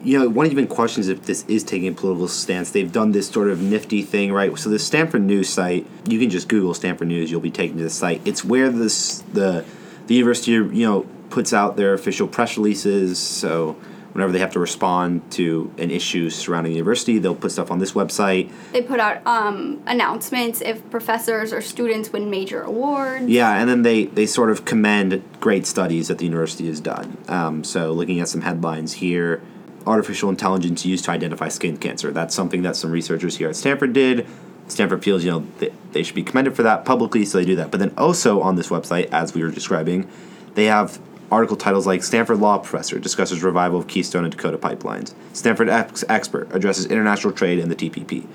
you 0.03 0.19
know, 0.19 0.29
one 0.29 0.47
even 0.47 0.67
questions 0.67 1.07
if 1.07 1.23
this 1.23 1.43
is 1.47 1.63
taking 1.63 1.87
a 1.87 1.93
political 1.93 2.27
stance. 2.27 2.71
They've 2.71 2.91
done 2.91 3.13
this 3.13 3.29
sort 3.29 3.49
of 3.49 3.61
nifty 3.61 4.03
thing, 4.03 4.31
right? 4.31 4.55
So 4.59 4.69
the 4.69 4.79
Stanford 4.79 5.23
News 5.23 5.49
site, 5.49 5.87
you 6.05 6.19
can 6.19 6.29
just 6.29 6.47
Google 6.49 6.73
Stanford 6.73 7.07
News, 7.07 7.31
you'll 7.31 7.41
be 7.41 7.51
taken 7.51 7.77
to 7.77 7.83
the 7.83 7.89
site. 7.89 8.21
It's 8.25 8.43
where 8.43 8.69
this 8.69 9.23
the 9.33 9.65
the 10.07 10.15
university, 10.15 10.51
you 10.51 10.85
know, 10.85 11.07
puts 11.29 11.53
out 11.53 11.77
their 11.77 11.93
official 11.93 12.27
press 12.27 12.57
releases. 12.57 13.19
So 13.19 13.77
whenever 14.17 14.31
they 14.33 14.39
have 14.39 14.51
to 14.53 14.59
respond 14.59 15.21
to 15.29 15.71
an 15.77 15.91
issue 15.91 16.27
surrounding 16.27 16.71
the 16.71 16.77
university, 16.77 17.19
they'll 17.19 17.35
put 17.35 17.51
stuff 17.51 17.69
on 17.69 17.77
this 17.77 17.91
website. 17.91 18.51
They 18.71 18.81
put 18.81 18.99
out 18.99 19.21
um, 19.27 19.79
announcements 19.85 20.59
if 20.59 20.89
professors 20.89 21.53
or 21.53 21.61
students 21.61 22.11
win 22.11 22.27
major 22.31 22.63
awards. 22.63 23.25
Yeah, 23.27 23.51
and 23.51 23.69
then 23.69 23.83
they, 23.83 24.05
they 24.05 24.25
sort 24.25 24.49
of 24.49 24.65
commend 24.65 25.21
great 25.39 25.67
studies 25.67 26.07
that 26.07 26.17
the 26.17 26.25
university 26.25 26.65
has 26.65 26.79
done. 26.79 27.15
Um, 27.27 27.63
so 27.63 27.91
looking 27.91 28.19
at 28.19 28.27
some 28.27 28.41
headlines 28.41 28.93
here 28.93 29.39
artificial 29.85 30.29
intelligence 30.29 30.83
used 30.83 31.05
to 31.05 31.11
identify 31.11 31.47
skin 31.47 31.77
cancer. 31.77 32.11
That's 32.11 32.33
something 32.33 32.63
that 32.63 32.75
some 32.75 32.91
researchers 32.91 33.37
here 33.37 33.49
at 33.49 33.55
Stanford 33.55 33.93
did. 33.93 34.25
Stanford 34.67 35.03
feels, 35.03 35.23
you 35.23 35.29
know, 35.31 35.45
they, 35.59 35.71
they 35.91 36.01
should 36.01 36.15
be 36.15 36.23
commended 36.23 36.55
for 36.55 36.63
that 36.63 36.85
publicly, 36.85 37.23
so 37.23 37.37
they 37.37 37.45
do 37.45 37.55
that. 37.55 37.69
But 37.69 37.79
then 37.79 37.93
also 37.97 38.41
on 38.41 38.55
this 38.55 38.69
website, 38.69 39.09
as 39.11 39.35
we 39.35 39.43
were 39.43 39.51
describing, 39.51 40.09
they 40.55 40.65
have 40.65 40.99
article 41.31 41.57
titles 41.57 41.85
like 41.85 42.03
Stanford 42.03 42.39
Law 42.39 42.57
Professor 42.57 42.99
discusses 42.99 43.43
revival 43.43 43.79
of 43.79 43.87
Keystone 43.87 44.23
and 44.23 44.31
Dakota 44.31 44.57
pipelines. 44.57 45.13
Stanford 45.33 45.69
ex- 45.69 46.03
Expert 46.07 46.53
addresses 46.53 46.85
international 46.85 47.33
trade 47.33 47.59
and 47.59 47.69
the 47.71 47.75
TPP. 47.75 48.25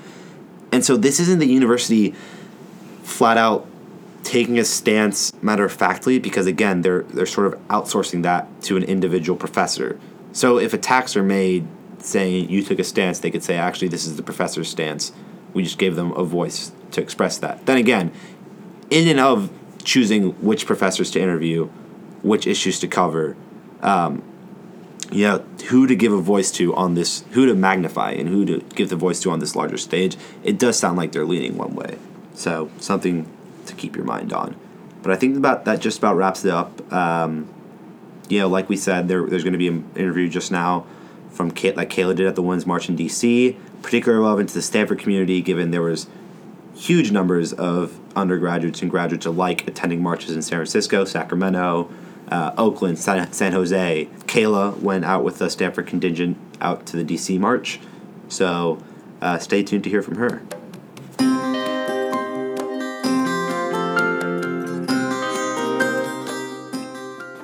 And 0.71 0.85
so 0.85 0.97
this 0.97 1.19
isn't 1.19 1.39
the 1.39 1.47
university 1.47 2.11
flat 3.03 3.37
out 3.37 3.67
taking 4.23 4.57
a 4.57 4.63
stance 4.63 5.33
matter 5.43 5.65
of 5.65 5.73
factly 5.73 6.17
because 6.17 6.45
again 6.45 6.81
they're 6.81 7.03
they're 7.03 7.25
sort 7.25 7.45
of 7.45 7.59
outsourcing 7.67 8.23
that 8.23 8.47
to 8.61 8.77
an 8.77 8.83
individual 8.83 9.37
professor 9.37 9.99
so 10.33 10.57
if 10.57 10.73
attacks 10.73 11.15
are 11.15 11.23
made 11.23 11.67
saying 11.99 12.49
you 12.49 12.63
took 12.63 12.79
a 12.79 12.83
stance, 12.83 13.19
they 13.19 13.31
could 13.31 13.43
say, 13.43 13.55
actually, 13.55 13.87
this 13.87 14.05
is 14.05 14.17
the 14.17 14.23
professor's 14.23 14.67
stance. 14.67 15.13
We 15.53 15.63
just 15.63 15.77
gave 15.77 15.95
them 15.95 16.11
a 16.13 16.23
voice 16.23 16.71
to 16.91 17.01
express 17.01 17.37
that. 17.37 17.65
Then 17.67 17.77
again, 17.77 18.11
in 18.89 19.07
and 19.07 19.19
of 19.19 19.51
choosing 19.83 20.31
which 20.41 20.65
professors 20.65 21.11
to 21.11 21.21
interview, 21.21 21.69
which 22.23 22.47
issues 22.47 22.79
to 22.79 22.87
cover, 22.87 23.35
um, 23.81 24.23
you 25.11 25.25
know, 25.25 25.39
who 25.67 25.85
to 25.85 25.95
give 25.95 26.11
a 26.11 26.21
voice 26.21 26.49
to 26.51 26.73
on 26.73 26.95
this, 26.95 27.23
who 27.31 27.45
to 27.45 27.53
magnify 27.53 28.11
and 28.11 28.29
who 28.29 28.45
to 28.45 28.59
give 28.73 28.89
the 28.89 28.95
voice 28.95 29.19
to 29.21 29.29
on 29.29 29.39
this 29.39 29.55
larger 29.55 29.77
stage, 29.77 30.17
it 30.43 30.57
does 30.57 30.79
sound 30.79 30.97
like 30.97 31.11
they're 31.11 31.25
leaning 31.25 31.55
one 31.57 31.75
way. 31.75 31.97
So 32.33 32.71
something 32.79 33.27
to 33.67 33.75
keep 33.75 33.95
your 33.95 34.05
mind 34.05 34.33
on. 34.33 34.55
But 35.03 35.11
I 35.11 35.15
think 35.17 35.37
about 35.37 35.65
that 35.65 35.81
just 35.81 35.99
about 35.99 36.15
wraps 36.15 36.43
it 36.45 36.51
up. 36.51 36.91
Um, 36.91 37.49
you 38.29 38.39
know, 38.39 38.47
like 38.47 38.69
we 38.69 38.77
said, 38.77 39.07
there, 39.07 39.27
there's 39.27 39.43
going 39.43 39.53
to 39.53 39.59
be 39.59 39.67
an 39.67 39.87
interview 39.95 40.29
just 40.29 40.51
now 40.51 40.85
from 41.29 41.51
Kate, 41.51 41.75
like 41.75 41.89
Kayla 41.89 42.15
did 42.15 42.27
at 42.27 42.35
the 42.35 42.41
Women's 42.41 42.65
March 42.65 42.87
in 42.87 42.95
D.C., 42.95 43.57
particularly 43.81 44.23
relevant 44.23 44.49
to 44.49 44.55
the 44.55 44.61
Stanford 44.61 44.99
community, 44.99 45.41
given 45.41 45.71
there 45.71 45.81
was 45.81 46.07
huge 46.75 47.11
numbers 47.11 47.53
of 47.53 47.99
undergraduates 48.15 48.81
and 48.81 48.89
graduates 48.89 49.25
alike 49.25 49.67
attending 49.67 50.01
marches 50.01 50.31
in 50.31 50.41
San 50.41 50.57
Francisco, 50.57 51.05
Sacramento, 51.05 51.91
uh, 52.33 52.51
Oakland, 52.57 52.97
San, 52.97 53.31
San 53.31 53.51
Jose. 53.51 54.09
Kayla 54.25 54.79
went 54.79 55.05
out 55.05 55.23
with 55.23 55.37
the 55.37 55.49
Stanford 55.51 55.85
contingent 55.85 56.35
out 56.59 56.87
to 56.87 56.97
the 56.97 57.03
D.C. 57.03 57.37
March, 57.37 57.79
so 58.27 58.83
uh, 59.21 59.37
stay 59.37 59.61
tuned 59.61 59.83
to 59.83 59.89
hear 59.91 60.01
from 60.01 60.15
her. 60.15 60.41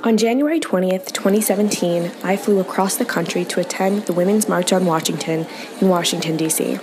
On 0.04 0.18
January 0.18 0.60
20th, 0.60 1.12
2017, 1.12 2.12
I 2.24 2.36
flew 2.36 2.60
across 2.60 2.98
the 2.98 3.06
country 3.06 3.46
to 3.46 3.60
attend 3.60 4.08
the 4.08 4.14
Women's 4.14 4.50
March 4.50 4.74
on 4.74 4.88
Washington 4.88 5.46
in 5.80 5.90
Washington, 5.90 6.36
D.C. 6.36 6.80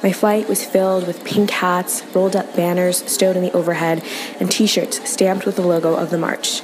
My 0.00 0.12
flight 0.12 0.48
was 0.48 0.64
filled 0.64 1.08
with 1.08 1.24
pink 1.24 1.50
hats, 1.50 2.04
rolled 2.14 2.36
up 2.36 2.54
banners 2.54 2.98
stowed 3.10 3.34
in 3.34 3.42
the 3.42 3.52
overhead, 3.52 4.04
and 4.38 4.48
t 4.48 4.68
shirts 4.68 5.10
stamped 5.10 5.44
with 5.44 5.56
the 5.56 5.66
logo 5.66 5.96
of 5.96 6.10
the 6.10 6.18
march. 6.18 6.62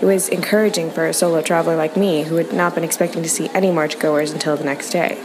It 0.00 0.04
was 0.04 0.28
encouraging 0.28 0.90
for 0.90 1.06
a 1.06 1.12
solo 1.12 1.42
traveler 1.42 1.76
like 1.76 1.96
me 1.96 2.22
who 2.22 2.36
had 2.36 2.52
not 2.52 2.74
been 2.74 2.84
expecting 2.84 3.22
to 3.22 3.28
see 3.28 3.50
any 3.54 3.70
march 3.70 3.98
goers 3.98 4.30
until 4.30 4.56
the 4.56 4.64
next 4.64 4.90
day. 4.90 5.18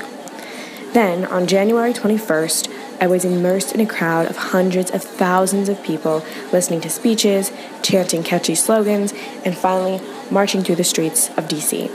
Then, 0.93 1.25
on 1.25 1.47
January 1.47 1.93
21st, 1.93 2.71
I 3.01 3.07
was 3.07 3.25
immersed 3.25 3.73
in 3.73 3.81
a 3.81 3.85
crowd 3.85 4.27
of 4.27 4.37
hundreds 4.37 4.91
of 4.91 5.03
thousands 5.03 5.69
of 5.69 5.83
people 5.83 6.23
listening 6.51 6.81
to 6.81 6.89
speeches, 6.89 7.51
chanting 7.81 8.23
catchy 8.23 8.55
slogans, 8.55 9.13
and 9.43 9.57
finally 9.57 9.99
marching 10.31 10.63
through 10.63 10.75
the 10.75 10.83
streets 10.83 11.29
of 11.29 11.47
DC. 11.47 11.91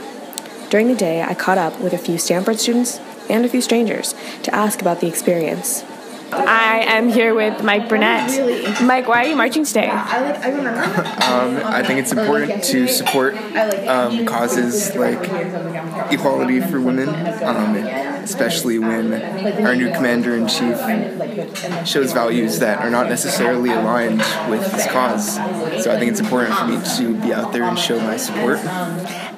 During 0.69 0.87
the 0.87 0.95
day, 0.95 1.21
I 1.21 1.33
caught 1.33 1.57
up 1.57 1.79
with 1.79 1.93
a 1.93 1.97
few 1.97 2.17
Stanford 2.17 2.59
students 2.59 2.99
and 3.29 3.45
a 3.45 3.49
few 3.49 3.61
strangers 3.61 4.13
to 4.43 4.53
ask 4.53 4.81
about 4.81 4.99
the 4.99 5.07
experience. 5.07 5.83
I 6.31 6.79
am 6.87 7.09
here 7.09 7.33
with 7.33 7.63
Mike 7.63 7.89
Burnett. 7.89 8.81
Mike, 8.81 9.07
why 9.07 9.23
are 9.25 9.27
you 9.27 9.35
marching 9.35 9.65
today? 9.65 9.89
I 9.89 10.21
like. 10.21 10.39
I 10.43 10.49
remember. 10.49 10.79
um, 10.79 11.73
I 11.73 11.83
think 11.83 11.99
it's 11.99 12.11
important 12.11 12.63
to 12.65 12.87
support 12.87 13.35
um, 13.87 14.25
causes 14.25 14.95
like 14.95 15.19
equality 16.11 16.59
for 16.61 16.79
women, 16.79 17.09
um, 17.43 17.75
especially 18.23 18.79
when 18.79 19.13
our 19.65 19.75
new 19.75 19.91
commander 19.91 20.35
in 20.35 20.47
chief 20.47 20.77
shows 21.87 22.11
values 22.13 22.59
that 22.59 22.79
are 22.79 22.89
not 22.89 23.07
necessarily 23.07 23.71
aligned 23.71 24.19
with 24.49 24.71
his 24.71 24.85
cause. 24.87 25.35
So 25.83 25.91
I 25.91 25.97
think 25.97 26.11
it's 26.11 26.19
important 26.19 26.55
for 26.55 26.67
me 26.67 26.79
to 26.97 27.21
be 27.21 27.33
out 27.33 27.53
there 27.53 27.63
and 27.63 27.77
show 27.77 27.99
my 27.99 28.17
support. 28.17 28.59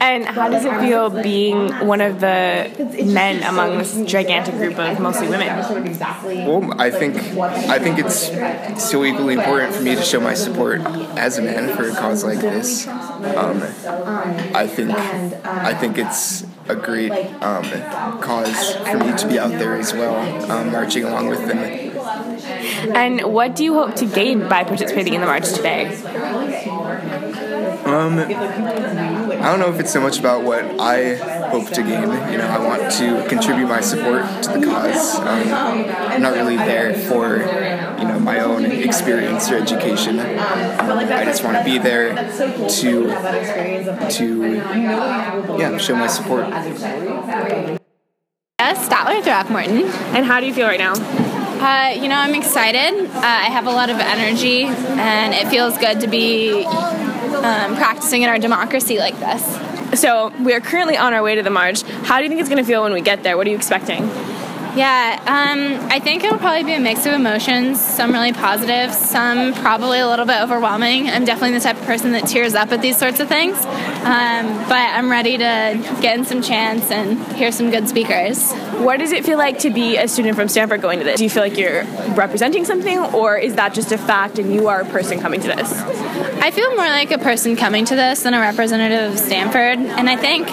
And 0.02 0.26
how 0.26 0.50
does 0.50 0.66
it 0.66 0.80
feel 0.80 1.10
being 1.10 1.72
one 1.86 2.02
of 2.02 2.20
the 2.20 3.04
men 3.06 3.44
among 3.44 3.78
this 3.78 3.96
gigantic 4.06 4.56
group 4.56 4.80
of 4.80 5.00
mostly 5.00 5.30
women? 5.30 5.48
Well, 6.48 6.81
I 6.82 6.90
think 6.90 7.16
I 7.16 7.78
think 7.78 8.00
it's 8.00 8.84
so 8.84 9.06
equally 9.06 9.36
important 9.36 9.76
for 9.76 9.84
me 9.84 9.94
to 9.94 10.02
show 10.02 10.20
my 10.20 10.34
support 10.34 10.82
as 11.16 11.38
a 11.38 11.44
man 11.44 11.76
for 11.78 11.88
a 11.88 11.94
cause 11.94 12.24
like 12.24 12.40
this. 12.40 12.88
Um, 12.88 13.62
I 14.56 14.66
think 14.66 14.90
I 14.90 15.76
think 15.76 16.00
it's 16.00 16.44
a 16.68 16.76
great 16.76 17.12
um, 17.44 17.66
cause 18.20 18.74
for 18.90 18.98
me 18.98 19.16
to 19.16 19.28
be 19.28 19.38
out 19.38 19.52
there 19.52 19.76
as 19.76 19.94
well, 19.94 20.52
um, 20.52 20.72
marching 20.72 21.04
along 21.04 21.28
with 21.28 21.46
them. 21.48 21.60
And 22.96 23.22
what 23.32 23.56
do 23.56 23.64
you 23.64 23.76
hope 23.76 23.94
to 23.98 24.08
gain 24.08 24.50
by 24.50 24.64
participating 24.64 25.14
in 25.14 25.22
the 25.22 25.28
march 25.28 25.54
today? 25.54 25.86
Um, 27.86 28.18
I 29.42 29.50
don't 29.50 29.60
know 29.60 29.74
if 29.74 29.80
it's 29.80 29.92
so 29.92 30.00
much 30.00 30.20
about 30.20 30.44
what 30.44 30.64
I 30.80 31.16
hope 31.50 31.68
to 31.70 31.82
gain. 31.82 32.04
You 32.32 32.38
know, 32.38 32.48
I 32.48 32.60
want 32.60 32.92
to 32.94 33.26
contribute 33.28 33.68
my 33.68 33.82
support 33.82 34.24
to 34.44 34.60
the 34.60 34.66
cause. 34.66 35.16
Um, 35.20 35.26
I'm 35.26 36.22
not 36.22 36.34
really 36.34 36.58
there 36.58 36.94
for, 36.94 37.38
you 37.38 38.08
know, 38.08 38.20
my 38.20 38.40
own 38.40 38.66
experience 38.66 39.50
or 39.50 39.58
education. 39.58 40.20
Um, 40.20 40.28
I 40.30 41.26
just 41.26 41.44
want 41.44 41.58
to 41.58 41.64
be 41.64 41.80
there 41.80 42.14
to, 42.14 42.68
to, 44.12 44.54
yeah, 45.58 45.78
show 45.78 45.96
my 45.96 46.08
support. 46.08 46.48
Yes, 48.60 48.88
Statler 48.88 49.24
Throckmorton. 49.24 49.86
And 50.16 50.24
how 50.24 50.40
do 50.40 50.46
you 50.46 50.54
feel 50.54 50.68
right 50.68 50.80
now? 50.80 50.94
Uh, 50.94 51.90
you 51.94 52.08
know, 52.08 52.16
I'm 52.16 52.36
excited. 52.36 53.06
Uh, 53.10 53.22
I 53.22 53.46
have 53.46 53.66
a 53.66 53.72
lot 53.72 53.90
of 53.90 54.00
energy, 54.00 54.64
and 54.66 55.34
it 55.34 55.48
feels 55.48 55.78
good 55.78 56.00
to 56.02 56.08
be 56.08 56.64
um, 57.44 57.76
practicing 57.76 58.22
in 58.22 58.30
our 58.30 58.40
democracy 58.40 58.98
like 58.98 59.20
this. 59.20 60.00
So 60.00 60.30
we 60.42 60.54
are 60.54 60.62
currently 60.62 60.98
on 60.98 61.14
our 61.14 61.22
way 61.22 61.36
to 61.36 61.44
the 61.44 61.50
march. 61.50 61.82
How 61.84 62.18
do 62.18 62.24
you 62.24 62.30
think 62.30 62.40
it's 62.40 62.50
going 62.50 62.64
to 62.64 62.68
feel 62.68 62.84
when 62.84 62.94
we 62.94 63.02
get 63.02 63.24
there? 63.24 63.36
What 63.36 63.48
are 63.48 63.50
you 63.50 63.56
expecting? 63.56 64.10
Yeah, 64.74 65.20
um, 65.28 65.92
I 65.92 66.00
think 66.00 66.24
it'll 66.24 66.38
probably 66.38 66.64
be 66.64 66.74
a 66.74 66.80
mix 66.80 67.06
of 67.06 67.12
emotions. 67.12 67.82
Some 67.82 68.14
really 68.14 68.32
positive, 68.32 68.94
some 68.94 69.54
probably 69.56 70.00
a 70.00 70.08
little 70.08 70.26
bit 70.26 70.42
overwhelming. 70.42 71.10
I'm 71.10 71.26
definitely 71.26 71.58
the 71.58 71.64
type 71.64 71.76
of 71.76 71.84
person 71.84 72.14
that 72.14 72.26
tears 72.26 72.56
up 72.56 72.72
at 72.72 72.82
these 72.82 72.96
sorts 72.96 73.20
of 73.20 73.28
things, 73.28 73.58
um, 73.58 74.48
but 74.70 74.80
I'm 74.80 75.12
ready 75.12 75.38
to 75.38 75.98
get 76.02 76.18
in 76.18 76.24
some 76.24 76.42
chants 76.42 76.90
and 76.90 77.22
hear 77.34 77.52
some 77.52 77.70
good 77.70 77.90
speakers. 77.90 78.54
What 78.82 78.98
does 78.98 79.12
it 79.12 79.24
feel 79.24 79.38
like 79.38 79.60
to 79.60 79.70
be 79.70 79.98
a 79.98 80.08
student 80.08 80.36
from 80.36 80.48
Stanford 80.48 80.82
going 80.82 80.98
to 81.00 81.06
this? 81.06 81.20
Do 81.20 81.24
you 81.24 81.30
feel 81.30 81.44
like 81.44 81.56
you're 81.56 81.84
representing 82.16 82.66
something, 82.66 82.98
or 82.98 83.38
is 83.38 83.56
that 83.56 83.76
just 83.76 83.92
a 83.92 83.98
fact 83.98 84.40
and 84.40 84.52
you 84.52 84.70
are 84.70 84.82
a 84.82 84.86
person 84.86 85.20
coming 85.20 85.40
to 85.42 85.48
this? 85.48 85.72
I 85.72 86.50
feel 86.50 86.68
more 86.70 86.88
like 86.88 87.12
a 87.12 87.20
person 87.20 87.56
coming 87.56 87.86
to 87.86 87.96
this 87.96 88.24
than 88.24 88.34
a 88.34 88.40
representative 88.40 89.14
of 89.14 89.20
Stanford, 89.20 89.78
and 89.78 90.10
I 90.10 90.16
think, 90.16 90.50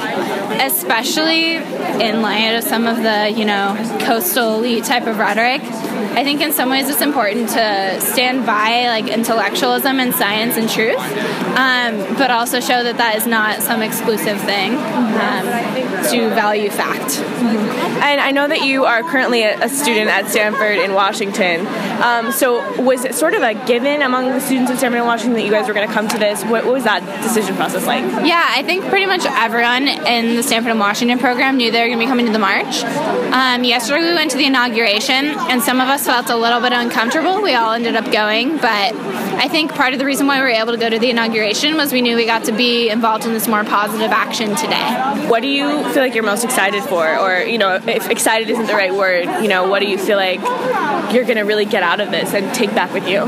especially 0.60 1.54
in 1.56 2.20
light 2.20 2.56
of 2.56 2.64
some 2.64 2.86
of 2.86 2.98
the, 2.98 3.32
you 3.34 3.46
know, 3.46 3.74
coastal 4.00 4.56
elite 4.56 4.84
type 4.84 5.06
of 5.06 5.18
rhetoric, 5.18 5.62
I 5.62 6.24
think 6.24 6.40
in 6.40 6.52
some 6.52 6.68
ways 6.68 6.88
it's 6.88 7.00
important 7.00 7.48
to 7.50 8.00
stand 8.00 8.44
by 8.44 8.88
like 8.88 9.08
intellectualism 9.08 10.00
and 10.00 10.14
science 10.14 10.56
and 10.56 10.68
truth, 10.68 10.98
um, 11.56 12.16
but 12.16 12.30
also 12.30 12.60
show 12.60 12.82
that 12.82 12.98
that 12.98 13.16
is 13.16 13.26
not 13.26 13.62
some 13.62 13.82
exclusive 13.82 14.40
thing 14.40 14.74
um, 14.74 15.44
to 16.10 16.28
value 16.30 16.70
fact. 16.70 17.18
And 17.18 18.17
I 18.18 18.32
know 18.32 18.46
that 18.48 18.62
you 18.62 18.84
are 18.84 19.02
currently 19.02 19.42
a 19.42 19.68
student 19.68 20.08
at 20.08 20.28
Stanford 20.28 20.78
in 20.78 20.94
Washington. 20.94 21.66
Um, 22.02 22.32
so 22.32 22.80
was 22.80 23.04
it 23.04 23.14
sort 23.14 23.34
of 23.34 23.42
a 23.42 23.54
given 23.66 24.02
among 24.02 24.30
the 24.30 24.40
students 24.40 24.70
at 24.70 24.78
Stanford 24.78 25.00
in 25.00 25.06
Washington 25.06 25.34
that 25.34 25.44
you 25.44 25.50
guys 25.50 25.68
were 25.68 25.74
going 25.74 25.86
to 25.86 25.92
come 25.92 26.08
to 26.08 26.18
this? 26.18 26.42
What, 26.44 26.64
what 26.64 26.74
was 26.74 26.84
that 26.84 27.04
decision 27.22 27.56
process 27.56 27.86
like? 27.86 28.04
Yeah, 28.26 28.44
I 28.48 28.62
think 28.62 28.84
pretty 28.86 29.06
much 29.06 29.24
everyone 29.24 29.88
in 29.88 30.36
the 30.36 30.42
Stanford 30.42 30.70
and 30.70 30.80
Washington 30.80 31.18
program 31.18 31.56
knew 31.56 31.70
they 31.70 31.80
were 31.80 31.86
going 31.86 31.98
to 31.98 32.04
be 32.04 32.08
coming 32.08 32.26
to 32.26 32.32
the 32.32 32.38
march. 32.38 32.82
Um, 33.32 33.64
yesterday 33.64 34.00
we 34.00 34.14
went 34.14 34.30
to 34.32 34.36
the 34.36 34.46
inauguration, 34.46 35.36
and 35.50 35.62
some 35.62 35.80
of 35.80 35.88
us 35.88 36.06
felt 36.06 36.30
a 36.30 36.36
little 36.36 36.60
bit 36.60 36.72
uncomfortable. 36.72 37.42
We 37.42 37.54
all 37.54 37.72
ended 37.72 37.96
up 37.96 38.10
going, 38.12 38.56
but 38.56 38.94
I 39.38 39.48
think 39.48 39.74
part 39.74 39.92
of 39.92 39.98
the 39.98 40.04
reason 40.04 40.26
why 40.26 40.36
we 40.38 40.42
were 40.42 40.48
able 40.48 40.72
to 40.72 40.78
go 40.78 40.90
to 40.90 40.98
the 40.98 41.10
inauguration 41.10 41.76
was 41.76 41.92
we 41.92 42.02
knew 42.02 42.16
we 42.16 42.26
got 42.26 42.44
to 42.44 42.52
be 42.52 42.88
involved 42.88 43.24
in 43.24 43.32
this 43.32 43.46
more 43.46 43.64
positive 43.64 44.10
action 44.10 44.56
today. 44.56 45.28
What 45.28 45.42
do 45.42 45.48
you 45.48 45.84
feel 45.92 46.02
like 46.02 46.14
you're 46.14 46.24
most 46.24 46.44
excited 46.44 46.82
for? 46.84 47.16
Or, 47.18 47.40
you 47.40 47.58
know, 47.58 47.74
if 47.76 48.07
excited 48.10 48.50
isn't 48.50 48.66
the 48.66 48.74
right 48.74 48.94
word, 48.94 49.24
you 49.42 49.48
know, 49.48 49.68
what 49.68 49.80
do 49.80 49.88
you 49.88 49.98
feel 49.98 50.16
like 50.16 50.40
you're 51.12 51.24
going 51.24 51.36
to 51.36 51.44
really 51.44 51.64
get 51.64 51.82
out 51.82 52.00
of 52.00 52.10
this 52.10 52.34
and 52.34 52.54
take 52.54 52.74
back 52.74 52.92
with 52.92 53.08
you? 53.08 53.22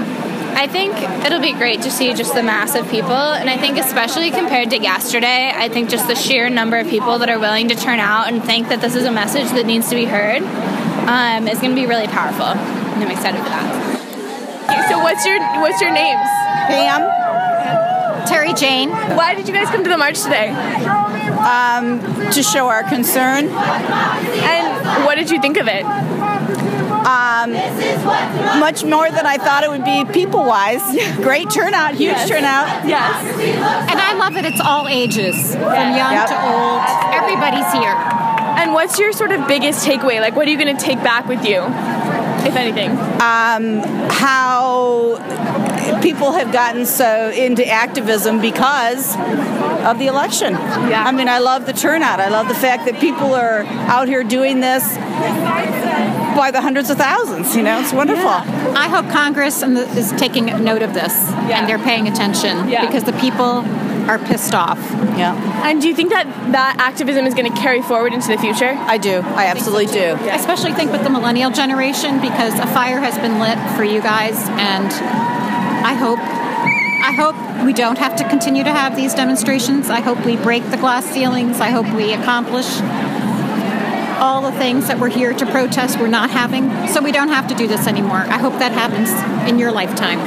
I 0.53 0.67
think 0.67 0.95
it'll 1.25 1.41
be 1.41 1.53
great 1.53 1.83
to 1.83 1.91
see 1.91 2.13
just 2.13 2.35
the 2.35 2.43
mass 2.43 2.75
of 2.75 2.89
people, 2.91 3.13
and 3.13 3.49
I 3.49 3.57
think 3.57 3.79
especially 3.79 4.31
compared 4.31 4.71
to 4.71 4.79
yesterday, 4.79 5.53
I 5.55 5.69
think 5.69 5.89
just 5.89 6.07
the 6.09 6.15
sheer 6.15 6.51
number 6.51 6.77
of 6.77 6.89
people 6.89 7.19
that 7.21 7.31
are 7.31 7.39
willing 7.39 7.69
to 7.69 7.75
turn 7.75 7.99
out 7.99 8.29
and 8.29 8.43
think 8.45 8.69
that 8.69 8.81
this 8.81 8.95
is 8.97 9.05
a 9.05 9.13
message 9.13 9.49
that 9.53 9.65
needs 9.65 9.89
to 9.91 9.95
be 9.95 10.05
heard 10.05 10.43
um, 11.09 11.49
is 11.49 11.61
going 11.61 11.75
to 11.75 11.81
be 11.81 11.87
really 11.87 12.09
powerful, 12.09 12.45
and 12.45 13.03
I'm 13.03 13.11
excited 13.11 13.41
for 13.41 13.49
that. 13.49 14.89
So 14.91 14.99
what's 14.99 15.25
your 15.25 15.39
what's 15.61 15.81
your 15.81 15.93
names? 15.93 16.29
Pam, 16.69 18.27
Terry 18.27 18.53
Jane, 18.53 18.91
Why 18.91 19.35
did 19.35 19.49
you 19.49 19.55
guys 19.55 19.69
come 19.69 19.83
to 19.83 19.91
the 19.91 19.99
march 19.99 20.21
today? 20.23 20.51
Um, 21.41 22.01
to 22.33 22.43
show 22.43 22.69
our 22.69 22.83
concern. 22.85 23.49
And 23.49 25.05
what 25.07 25.17
did 25.17 25.31
you 25.31 25.41
think 25.41 25.57
of 25.57 25.67
it? 25.69 25.85
Um, 27.01 27.53
much 28.61 28.85
more 28.85 29.11
than 29.11 29.25
I 29.27 29.39
thought 29.39 29.65
it 29.65 29.71
would 29.71 29.85
be 29.85 30.05
people 30.13 30.45
wise. 30.45 30.83
Great 31.17 31.51
turnout, 31.51 31.95
huge 31.95 32.13
Yes. 32.13 32.29
turnout. 32.29 32.87
Yes. 32.87 33.25
And 33.91 33.99
I 34.01 34.13
love 34.15 34.37
it. 34.37 34.45
It's 34.45 34.61
all 34.61 34.87
ages, 34.87 35.55
from 35.55 35.97
young 35.97 36.13
Yep. 36.13 36.29
to 36.29 36.37
old. 36.53 36.83
Everybody's 37.15 37.73
here. 37.73 37.97
And 38.61 38.75
what's 38.75 38.99
your 38.99 39.13
sort 39.13 39.33
of 39.33 39.49
biggest 39.49 39.87
takeaway? 39.87 40.21
Like, 40.21 40.37
what 40.37 40.47
are 40.47 40.51
you 40.51 40.59
going 40.59 40.77
to 40.77 40.83
take 40.83 41.03
back 41.03 41.27
with 41.27 41.45
you, 41.47 41.63
if 42.47 42.55
anything? 42.57 42.91
How 44.11 45.17
people 46.03 46.33
have 46.33 46.53
gotten 46.53 46.87
so 46.87 47.31
into 47.31 47.67
activism 47.67 48.41
because 48.41 49.15
of 49.85 49.99
the 49.99 50.07
election. 50.07 50.53
Yeah. 50.53 51.05
I 51.07 51.13
mean, 51.13 51.29
I 51.29 51.39
love 51.39 51.67
the 51.67 51.73
turnout. 51.73 52.21
I 52.21 52.29
love 52.29 52.49
the 52.49 52.55
fact 52.55 52.85
that 52.87 53.01
people 53.01 53.35
are 53.35 53.63
out 53.89 54.09
here 54.09 54.23
doing 54.25 54.61
this 54.61 54.97
by 56.37 56.51
the 56.53 56.61
hundreds 56.61 56.91
of 56.91 56.99
thousands. 56.99 57.57
You 57.57 57.63
know, 57.63 57.81
it's 57.81 57.93
wonderful. 57.93 58.25
Yeah. 58.25 58.75
I 58.77 58.89
hope 58.89 59.11
Congress 59.11 59.63
is 59.63 60.13
taking 60.13 60.47
note 60.65 60.83
of 60.83 60.95
this 60.95 61.13
Yeah. 61.31 61.59
and 61.61 61.69
they're 61.69 61.79
paying 61.79 62.09
attention 62.09 62.69
Yeah. 62.69 62.87
because 62.87 63.05
the 63.05 63.13
people 63.15 63.65
are 64.09 64.19
pissed 64.19 64.55
off. 64.55 64.79
Yeah, 65.17 65.35
And 65.65 65.81
do 65.81 65.87
you 65.89 65.95
think 65.95 66.11
that 66.11 66.27
that 66.53 66.77
activism 66.79 67.27
is 67.27 67.35
going 67.35 67.53
to 67.53 67.59
carry 67.61 67.83
forward 67.83 68.13
into 68.13 68.29
the 68.29 68.39
future? 68.39 68.77
I 68.87 68.97
do. 68.99 69.23
I 69.37 69.47
absolutely 69.47 69.87
do. 69.87 70.17
I 70.23 70.35
especially 70.35 70.73
think 70.73 70.91
with 70.91 71.05
the 71.05 71.11
millennial 71.11 71.51
generation 71.51 72.21
because 72.21 72.59
a 72.59 72.67
fire 72.69 72.99
has 73.01 73.17
been 73.19 73.39
lit 73.39 73.59
for 73.77 73.85
you 73.85 74.01
guys, 74.01 74.49
and 74.49 74.91
I 75.83 75.95
hope. 75.95 76.19
I 77.03 77.13
hope 77.13 77.65
we 77.65 77.73
don't 77.73 77.99
have 77.99 78.15
to 78.17 78.29
continue 78.29 78.63
to 78.63 78.71
have 78.71 78.95
these 78.95 79.15
demonstrations. 79.15 79.89
I 79.89 80.01
hope 80.01 80.25
we 80.25 80.37
break 80.37 80.69
the 80.71 80.77
glass 80.77 81.05
ceilings. 81.07 81.59
I 81.59 81.71
hope 81.71 81.87
we 81.95 82.13
accomplish 82.13 82.67
all 84.21 84.43
the 84.43 84.53
things 84.53 84.87
that 84.89 84.99
we're 84.99 85.09
here 85.09 85.33
to 85.33 85.47
protest 85.47 85.99
we're 85.99 86.07
not 86.09 86.31
having 86.31 86.71
so 86.89 87.01
we 87.03 87.11
don't 87.13 87.29
have 87.29 87.49
to 87.49 87.55
do 87.55 87.67
this 87.67 87.87
anymore. 87.87 88.19
I 88.19 88.39
hope 88.39 88.53
that 88.61 88.73
happens 88.73 89.11
in 89.49 89.59
your 89.59 89.73
lifetime. 89.73 90.19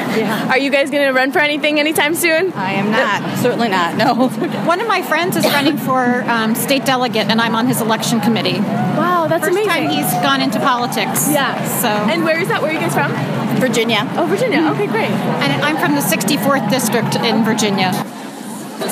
Are 0.49 0.57
you 0.57 0.69
guys 0.71 0.89
going 0.89 1.05
to 1.07 1.13
run 1.13 1.31
for 1.31 1.39
anything 1.39 1.79
anytime 1.79 2.15
soon? 2.15 2.51
I 2.53 2.73
am 2.73 2.91
not. 2.91 3.37
Certainly 3.39 3.69
not. 3.69 3.95
No. 3.95 4.27
One 4.65 4.81
of 4.81 4.87
my 4.87 5.01
friends 5.03 5.35
is 5.37 5.45
running 5.45 5.77
for 5.77 6.23
um, 6.23 6.55
state 6.55 6.85
delegate, 6.85 7.27
and 7.29 7.39
I'm 7.39 7.55
on 7.55 7.67
his 7.67 7.81
election 7.81 8.19
committee. 8.21 8.59
Wow, 8.59 9.27
that's 9.29 9.43
First 9.45 9.51
amazing. 9.53 9.69
time 9.69 9.89
he's 9.89 10.11
gone 10.23 10.41
into 10.41 10.59
politics. 10.59 11.29
yeah. 11.31 11.63
So, 11.79 11.87
And 11.87 12.23
where 12.23 12.39
is 12.39 12.47
that? 12.47 12.61
Where 12.61 12.71
are 12.71 12.73
you 12.73 12.79
guys 12.79 12.93
from? 12.93 13.11
Virginia. 13.59 14.07
Oh, 14.17 14.25
Virginia. 14.25 14.69
Okay, 14.73 14.87
great. 14.87 15.11
and 15.11 15.61
I'm 15.61 15.77
from 15.77 15.95
the 15.95 16.01
64th 16.01 16.69
district 16.69 17.15
in 17.17 17.43
Virginia. 17.43 17.91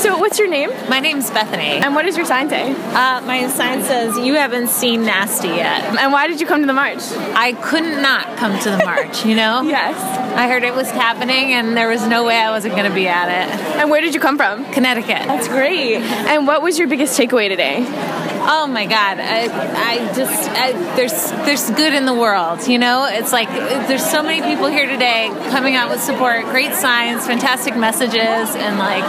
So, 0.02 0.18
what's 0.18 0.40
your 0.40 0.48
name? 0.50 0.72
My 0.90 1.00
name's 1.00 1.30
Bethany. 1.30 1.78
And 1.78 1.94
what 1.94 2.06
does 2.06 2.18
your 2.18 2.26
sign 2.26 2.50
say? 2.50 2.72
Uh, 2.72 3.22
my 3.22 3.48
sign 3.50 3.84
says, 3.84 4.18
You 4.18 4.34
haven't 4.34 4.70
seen 4.70 5.06
Nasty 5.06 5.50
yet. 5.50 5.84
And 5.96 6.12
why 6.12 6.26
did 6.26 6.42
you 6.42 6.48
come 6.48 6.62
to 6.62 6.66
the 6.66 6.74
march? 6.74 7.04
I 7.36 7.54
couldn't 7.54 8.02
not 8.02 8.36
come 8.36 8.58
to 8.62 8.72
the 8.72 8.78
march, 8.84 9.24
you 9.24 9.36
know? 9.36 9.62
Yes. 9.72 9.96
I 10.36 10.48
heard 10.48 10.64
it 10.64 10.74
was 10.74 10.90
happening 10.90 11.54
and 11.54 11.78
there 11.78 11.88
was 11.88 12.06
no 12.08 12.26
way 12.26 12.36
I 12.38 12.50
wasn't 12.50 12.76
going 12.76 12.90
to 12.90 12.96
be 12.96 13.08
at 13.08 13.28
it. 13.28 13.80
And 13.80 13.92
where 13.92 14.02
did 14.02 14.14
you 14.14 14.20
come 14.20 14.38
from? 14.38 14.66
Connecticut. 14.72 15.28
That's 15.28 15.48
great. 15.48 15.98
And 15.98 16.48
what 16.48 16.62
was 16.62 16.80
your 16.80 16.88
biggest 16.88 17.18
takeaway 17.20 17.48
today? 17.48 17.86
Oh 17.86 18.68
my 18.68 18.86
God. 18.86 19.20
I, 19.20 19.50
I 19.76 20.14
just, 20.16 20.50
I, 20.50 20.72
there's, 20.96 21.32
there's 21.46 21.70
good 21.72 21.94
in 21.94 22.06
the 22.06 22.14
world, 22.14 22.68
you 22.68 22.80
know? 22.80 23.06
It's 23.06 23.32
like, 23.32 23.50
there's 23.50 24.04
so 24.04 24.24
many 24.24 24.42
people 24.42 24.68
here 24.68 24.88
today 24.90 25.30
coming 25.52 25.76
out 25.76 25.90
with 25.90 26.02
support, 26.02 26.44
great 26.46 26.74
signs, 26.74 27.28
fantastic 27.28 27.78
messages, 27.78 28.16
and 28.56 28.80
like, 28.80 29.04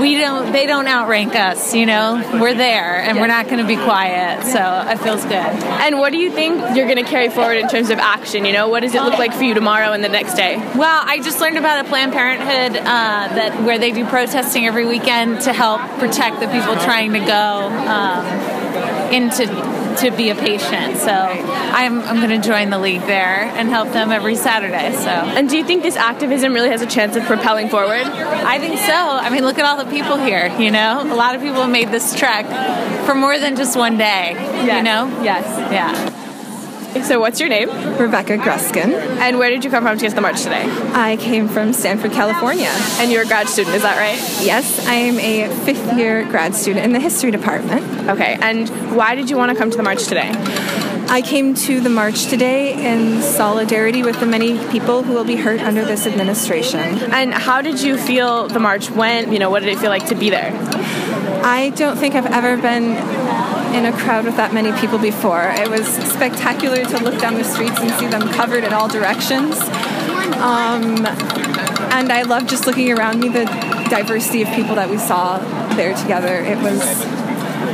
we 0.00 0.18
don't, 0.18 0.52
they 0.52 0.66
don't 0.66 0.86
outrank 0.86 1.34
us, 1.34 1.74
you 1.74 1.86
know? 1.86 2.16
We're 2.40 2.54
there 2.54 3.00
and 3.00 3.18
we're 3.18 3.26
not 3.26 3.46
going 3.46 3.58
to 3.58 3.66
be 3.66 3.76
quiet. 3.76 4.44
So 4.44 4.58
it 4.90 4.98
feels 4.98 5.22
good. 5.24 5.34
And 5.34 5.98
what 5.98 6.12
do 6.12 6.18
you 6.18 6.30
think 6.30 6.76
you're 6.76 6.86
going 6.86 7.02
to 7.02 7.10
carry 7.10 7.28
forward 7.28 7.56
in 7.56 7.68
terms 7.68 7.90
of 7.90 7.98
action? 7.98 8.44
You 8.44 8.52
know, 8.52 8.68
what 8.68 8.80
does 8.80 8.94
it 8.94 9.02
look 9.02 9.18
like 9.18 9.32
for 9.32 9.44
you 9.44 9.54
tomorrow 9.54 9.92
and 9.92 10.02
the 10.02 10.08
next 10.08 10.34
day? 10.34 10.56
Well, 10.56 11.02
I 11.04 11.20
just 11.20 11.40
learned 11.40 11.58
about 11.58 11.84
a 11.84 11.88
Planned 11.88 12.12
Parenthood 12.12 12.80
uh, 12.80 12.82
that 12.84 13.62
where 13.64 13.78
they 13.78 13.92
do 13.92 14.04
protesting 14.06 14.66
every 14.66 14.86
weekend 14.86 15.42
to 15.42 15.52
help 15.52 15.80
protect 15.98 16.40
the 16.40 16.46
people 16.48 16.74
trying 16.76 17.12
to 17.12 17.20
go 17.20 17.68
um, 17.88 18.24
into 19.12 19.46
to 19.98 20.10
be 20.10 20.30
a 20.30 20.34
patient. 20.34 20.98
So 20.98 21.10
I'm, 21.10 22.00
I'm 22.00 22.16
going 22.16 22.40
to 22.40 22.46
join 22.46 22.70
the 22.70 22.78
league 22.78 23.02
there 23.02 23.44
and 23.44 23.68
help 23.68 23.92
them 23.92 24.10
every 24.10 24.36
Saturday. 24.36 24.92
So. 24.92 25.08
And 25.08 25.48
do 25.48 25.56
you 25.56 25.64
think 25.64 25.82
this 25.82 25.96
activism 25.96 26.52
really 26.52 26.70
has 26.70 26.82
a 26.82 26.86
chance 26.86 27.16
of 27.16 27.24
propelling 27.24 27.68
forward? 27.68 28.04
I 28.04 28.58
think 28.58 28.78
so. 28.78 28.92
I 28.92 29.30
mean, 29.30 29.44
look 29.44 29.58
at 29.58 29.64
all 29.64 29.82
the 29.82 29.90
people 29.90 30.16
here. 30.16 30.46
You 30.58 30.70
know, 30.70 31.02
a 31.02 31.14
lot 31.14 31.34
of 31.34 31.42
people 31.42 31.66
made 31.66 31.90
this 31.90 32.14
trek 32.16 32.46
for 33.06 33.14
more 33.14 33.38
than 33.38 33.56
just 33.56 33.76
one 33.76 33.96
day. 33.96 34.32
Yes. 34.32 34.76
You 34.78 34.82
know. 34.82 35.22
Yes. 35.22 35.44
Yeah. 35.72 36.23
So, 37.02 37.18
what's 37.18 37.40
your 37.40 37.48
name? 37.48 37.68
Rebecca 37.98 38.38
Gruskin. 38.38 38.92
And 39.18 39.38
where 39.38 39.50
did 39.50 39.64
you 39.64 39.70
come 39.70 39.84
from 39.84 39.96
to 39.98 40.02
get 40.02 40.10
to 40.10 40.14
the 40.14 40.20
march 40.20 40.42
today? 40.42 40.64
I 40.94 41.16
came 41.16 41.48
from 41.48 41.72
Stanford, 41.72 42.12
California. 42.12 42.70
And 42.98 43.10
you're 43.10 43.22
a 43.22 43.26
grad 43.26 43.48
student, 43.48 43.74
is 43.74 43.82
that 43.82 43.98
right? 43.98 44.18
Yes, 44.44 44.86
I 44.86 44.94
am 44.94 45.18
a 45.18 45.48
fifth 45.64 45.98
year 45.98 46.24
grad 46.24 46.54
student 46.54 46.84
in 46.84 46.92
the 46.92 47.00
history 47.00 47.30
department. 47.30 48.08
Okay, 48.08 48.38
and 48.40 48.68
why 48.96 49.16
did 49.16 49.28
you 49.28 49.36
want 49.36 49.50
to 49.50 49.58
come 49.58 49.70
to 49.70 49.76
the 49.76 49.82
march 49.82 50.06
today? 50.06 50.30
I 51.08 51.20
came 51.20 51.54
to 51.54 51.80
the 51.80 51.90
march 51.90 52.26
today 52.26 52.72
in 52.72 53.20
solidarity 53.20 54.02
with 54.02 54.20
the 54.20 54.26
many 54.26 54.56
people 54.68 55.02
who 55.02 55.12
will 55.12 55.24
be 55.24 55.36
hurt 55.36 55.60
under 55.60 55.84
this 55.84 56.06
administration. 56.06 56.80
And 57.12 57.34
how 57.34 57.60
did 57.60 57.82
you 57.82 57.98
feel 57.98 58.48
the 58.48 58.60
march 58.60 58.90
went? 58.90 59.30
You 59.32 59.38
know, 59.38 59.50
what 59.50 59.60
did 59.60 59.68
it 59.68 59.78
feel 59.78 59.90
like 59.90 60.06
to 60.06 60.14
be 60.14 60.30
there? 60.30 60.52
I 61.44 61.70
don't 61.76 61.98
think 61.98 62.14
I've 62.14 62.26
ever 62.26 62.56
been 62.56 62.94
in 63.74 63.86
a 63.86 63.92
crowd 63.92 64.24
with 64.24 64.36
that 64.36 64.54
many 64.54 64.72
people 64.78 64.98
before. 64.98 65.50
It 65.50 65.68
was 65.68 65.86
spectacular 65.86 66.84
to 66.84 66.98
look 67.02 67.20
down 67.20 67.34
the 67.34 67.42
streets 67.42 67.78
and 67.80 67.90
see 67.98 68.06
them 68.06 68.28
covered 68.28 68.62
in 68.62 68.72
all 68.72 68.86
directions. 68.86 69.58
Um, 70.38 71.04
and 71.90 72.12
I 72.12 72.22
loved 72.22 72.48
just 72.48 72.66
looking 72.66 72.92
around 72.92 73.18
me, 73.18 73.28
the 73.28 73.46
diversity 73.90 74.42
of 74.42 74.48
people 74.50 74.76
that 74.76 74.88
we 74.88 74.96
saw 74.96 75.38
there 75.74 75.94
together. 75.94 76.36
It 76.36 76.58
was 76.58 77.04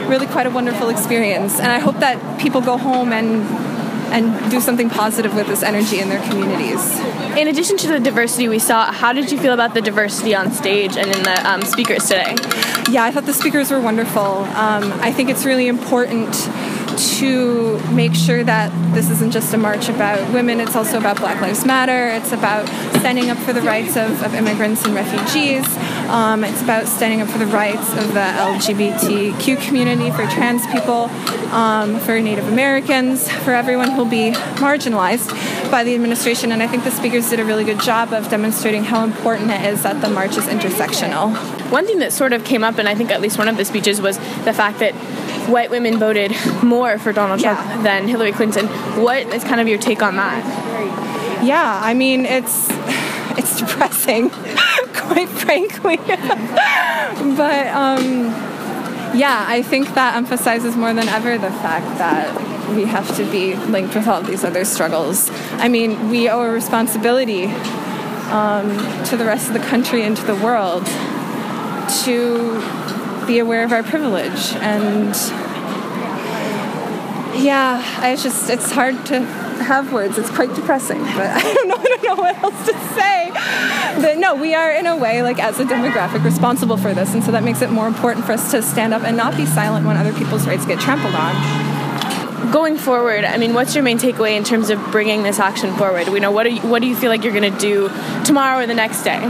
really 0.09 0.27
quite 0.27 0.47
a 0.47 0.51
wonderful 0.51 0.89
experience. 0.89 1.61
And 1.61 1.71
I 1.71 1.79
hope 1.79 1.99
that 2.01 2.41
people 2.41 2.63
go 2.63 2.79
home 2.79 3.13
and 3.13 3.70
and 4.11 4.51
do 4.51 4.61
something 4.61 4.91
positive 4.91 5.35
with 5.35 5.47
this 5.47 5.63
energy 5.63 6.01
in 6.01 6.09
their 6.09 6.23
communities. 6.29 6.99
In 7.39 7.49
addition 7.49 7.77
to 7.79 7.89
the 7.89 8.01
diversity 8.01 8.49
we 8.49 8.59
saw, 8.59 8.91
how 8.91 9.13
did 9.13 9.31
you 9.31 9.39
feel 9.39 9.53
about 9.53 9.75
the 9.75 9.81
diversity 9.81 10.35
on 10.35 10.51
stage 10.53 10.97
and 10.97 11.07
in 11.07 11.23
the 11.23 11.51
um, 11.51 11.63
speakers 11.63 12.03
today? 12.03 12.35
Yeah, 12.91 13.05
I 13.05 13.11
thought 13.13 13.27
the 13.27 13.35
speakers 13.35 13.71
were 13.71 13.81
wonderful. 13.81 14.21
Um, 14.21 14.93
I 15.01 15.13
think 15.13 15.31
it's 15.31 15.45
really 15.45 15.69
important 15.69 16.35
to 17.19 17.79
make 17.93 18.15
sure 18.15 18.43
that 18.45 18.71
this 18.95 19.11
isn't 19.11 19.31
just 19.31 19.55
a 19.55 19.59
march 19.59 19.89
about 19.89 20.33
women, 20.33 20.61
it's 20.61 20.77
also 20.77 20.99
about 20.99 21.17
Black 21.19 21.41
Lives 21.41 21.65
Matter, 21.65 22.09
it's 22.09 22.33
about 22.33 22.69
standing 22.99 23.31
up 23.31 23.39
for 23.39 23.53
the 23.53 23.63
rights 23.63 23.97
of, 23.97 24.23
of 24.23 24.35
immigrants 24.35 24.85
and 24.85 24.95
refugees, 24.95 25.65
um, 26.11 26.45
it's 26.45 26.61
about 26.63 26.87
standing 26.89 27.21
up 27.21 27.29
for 27.29 27.39
the 27.39 27.47
rights 27.47 27.93
of 27.93 28.09
the 28.15 28.21
LGBTQ 28.21 29.61
community, 29.67 30.11
for 30.11 30.27
trans 30.27 30.67
people, 30.67 31.05
um, 31.55 31.99
for 32.01 32.21
Native 32.21 32.49
Americans, 32.49 33.31
for 33.31 33.53
everyone 33.53 33.91
who'll 33.93 34.05
be 34.05 34.33
marginalized 34.59 35.31
by 35.71 35.85
the 35.85 35.95
administration. 35.95 36.53
And 36.53 36.63
I 36.63 36.67
think 36.67 36.85
the 36.85 36.91
speakers 36.91 37.31
did 37.31 37.39
a 37.41 37.45
really 37.45 37.65
good 37.65 37.81
job 37.81 38.13
of 38.13 38.29
demonstrating 38.29 38.85
how 38.85 39.05
important 39.05 39.51
it 39.51 39.65
is 39.73 39.83
that 39.85 40.01
the 40.01 40.09
march 40.11 40.37
is 40.37 40.45
intersectional. 40.47 41.35
One 41.71 41.87
thing 41.87 42.01
that 42.01 42.13
sort 42.13 42.33
of 42.33 42.45
came 42.45 42.65
up, 42.65 42.79
and 42.79 42.89
I 42.89 42.95
think 42.95 43.11
at 43.11 43.21
least 43.21 43.39
one 43.39 43.49
of 43.49 43.57
the 43.57 43.65
speeches, 43.65 44.01
was 44.01 44.19
the 44.45 44.53
fact 44.53 44.81
that 44.81 44.93
white 45.49 45.71
women 45.71 45.99
voted 45.99 46.33
more 46.63 46.99
for 46.99 47.13
Donald 47.13 47.41
Trump 47.41 47.59
Yeah. 47.61 47.83
than 47.83 48.09
Hillary 48.09 48.33
Clinton. 48.33 48.67
What 49.03 49.27
is 49.33 49.43
kind 49.45 49.61
of 49.61 49.69
your 49.69 49.79
take 49.79 50.03
on 50.03 50.17
that? 50.17 50.45
Yeah, 51.45 51.81
I 51.83 51.95
mean 51.95 52.27
it's 52.27 52.69
it's 53.39 53.59
depressing, 53.59 54.31
quite 55.11 55.29
frankly. 55.45 55.97
but 57.37 57.67
um, 57.69 58.27
yeah, 59.17 59.45
I 59.47 59.63
think 59.63 59.95
that 59.95 60.17
emphasizes 60.17 60.77
more 60.77 60.95
than 60.95 61.09
ever 61.09 61.37
the 61.37 61.51
fact 61.51 61.99
that 61.99 62.71
we 62.71 62.85
have 62.85 63.17
to 63.17 63.29
be 63.31 63.57
linked 63.57 63.95
with 63.95 64.07
all 64.07 64.23
these 64.23 64.45
other 64.45 64.65
struggles. 64.65 65.31
I 65.55 65.69
mean, 65.69 66.11
we 66.11 66.29
owe 66.29 66.43
a 66.43 66.51
responsibility 66.51 67.47
um, 68.31 68.69
to 69.07 69.17
the 69.17 69.25
rest 69.25 69.49
of 69.49 69.55
the 69.55 69.67
country 69.67 70.03
and 70.05 70.17
to 70.17 70.25
the 70.25 70.37
world 70.37 70.87
to 72.05 73.27
be 73.27 73.41
aware 73.41 73.65
of 73.65 73.73
our 73.73 73.83
privilege 73.83 74.55
and 74.61 75.15
yeah, 77.43 77.83
I 77.99 78.17
just 78.17 78.51
it's 78.51 78.71
hard 78.71 79.07
to 79.07 79.50
have 79.61 79.93
words. 79.93 80.19
It's 80.19 80.31
quite 80.31 80.55
depressing, 80.55 81.01
but 81.01 81.31
I 81.31 81.55
don't 81.55 81.69
know. 81.69 81.77
I 81.77 81.85
don't 81.85 82.03
know 82.03 82.15
what 82.17 82.37
else 82.43 82.67
to 82.67 82.73
say. 82.95 83.31
But 84.01 84.19
no, 84.19 84.35
we 84.35 84.55
are 84.55 84.73
in 84.73 84.87
a 84.87 84.97
way 84.97 85.23
like 85.23 85.39
as 85.39 85.59
a 85.61 85.65
demographic 85.65 86.25
responsible 86.25 86.77
for 86.77 86.95
this, 86.95 87.15
and 87.15 87.23
so 87.23 87.33
that 87.33 87.45
makes 87.45 87.63
it 87.63 87.71
more 87.71 87.87
important 87.87 88.25
for 88.25 88.33
us 88.33 88.51
to 88.53 88.63
stand 88.63 88.95
up 88.95 89.03
and 89.03 89.17
not 89.17 89.37
be 89.37 89.47
silent 89.47 89.87
when 89.87 89.97
other 89.97 90.13
people's 90.13 90.47
rights 90.47 90.67
get 90.67 90.81
trampled 90.81 91.15
on. 91.15 92.53
Going 92.53 92.77
forward, 92.77 93.25
I 93.25 93.37
mean, 93.37 93.55
what's 93.55 93.75
your 93.75 93.85
main 93.85 93.99
takeaway 93.99 94.37
in 94.37 94.45
terms 94.45 94.71
of 94.71 94.81
bringing 94.91 95.23
this 95.23 95.39
action 95.39 95.75
forward? 95.77 96.09
We 96.09 96.21
know 96.21 96.31
what 96.31 96.45
do 96.45 96.55
you, 96.55 96.61
what 96.63 96.81
do 96.83 96.89
you 96.89 96.97
feel 96.97 97.11
like 97.11 97.23
you're 97.23 97.39
going 97.39 97.53
to 97.53 97.59
do 97.59 97.89
tomorrow 98.25 98.63
or 98.63 98.67
the 98.67 98.75
next 98.75 99.03
day? 99.03 99.21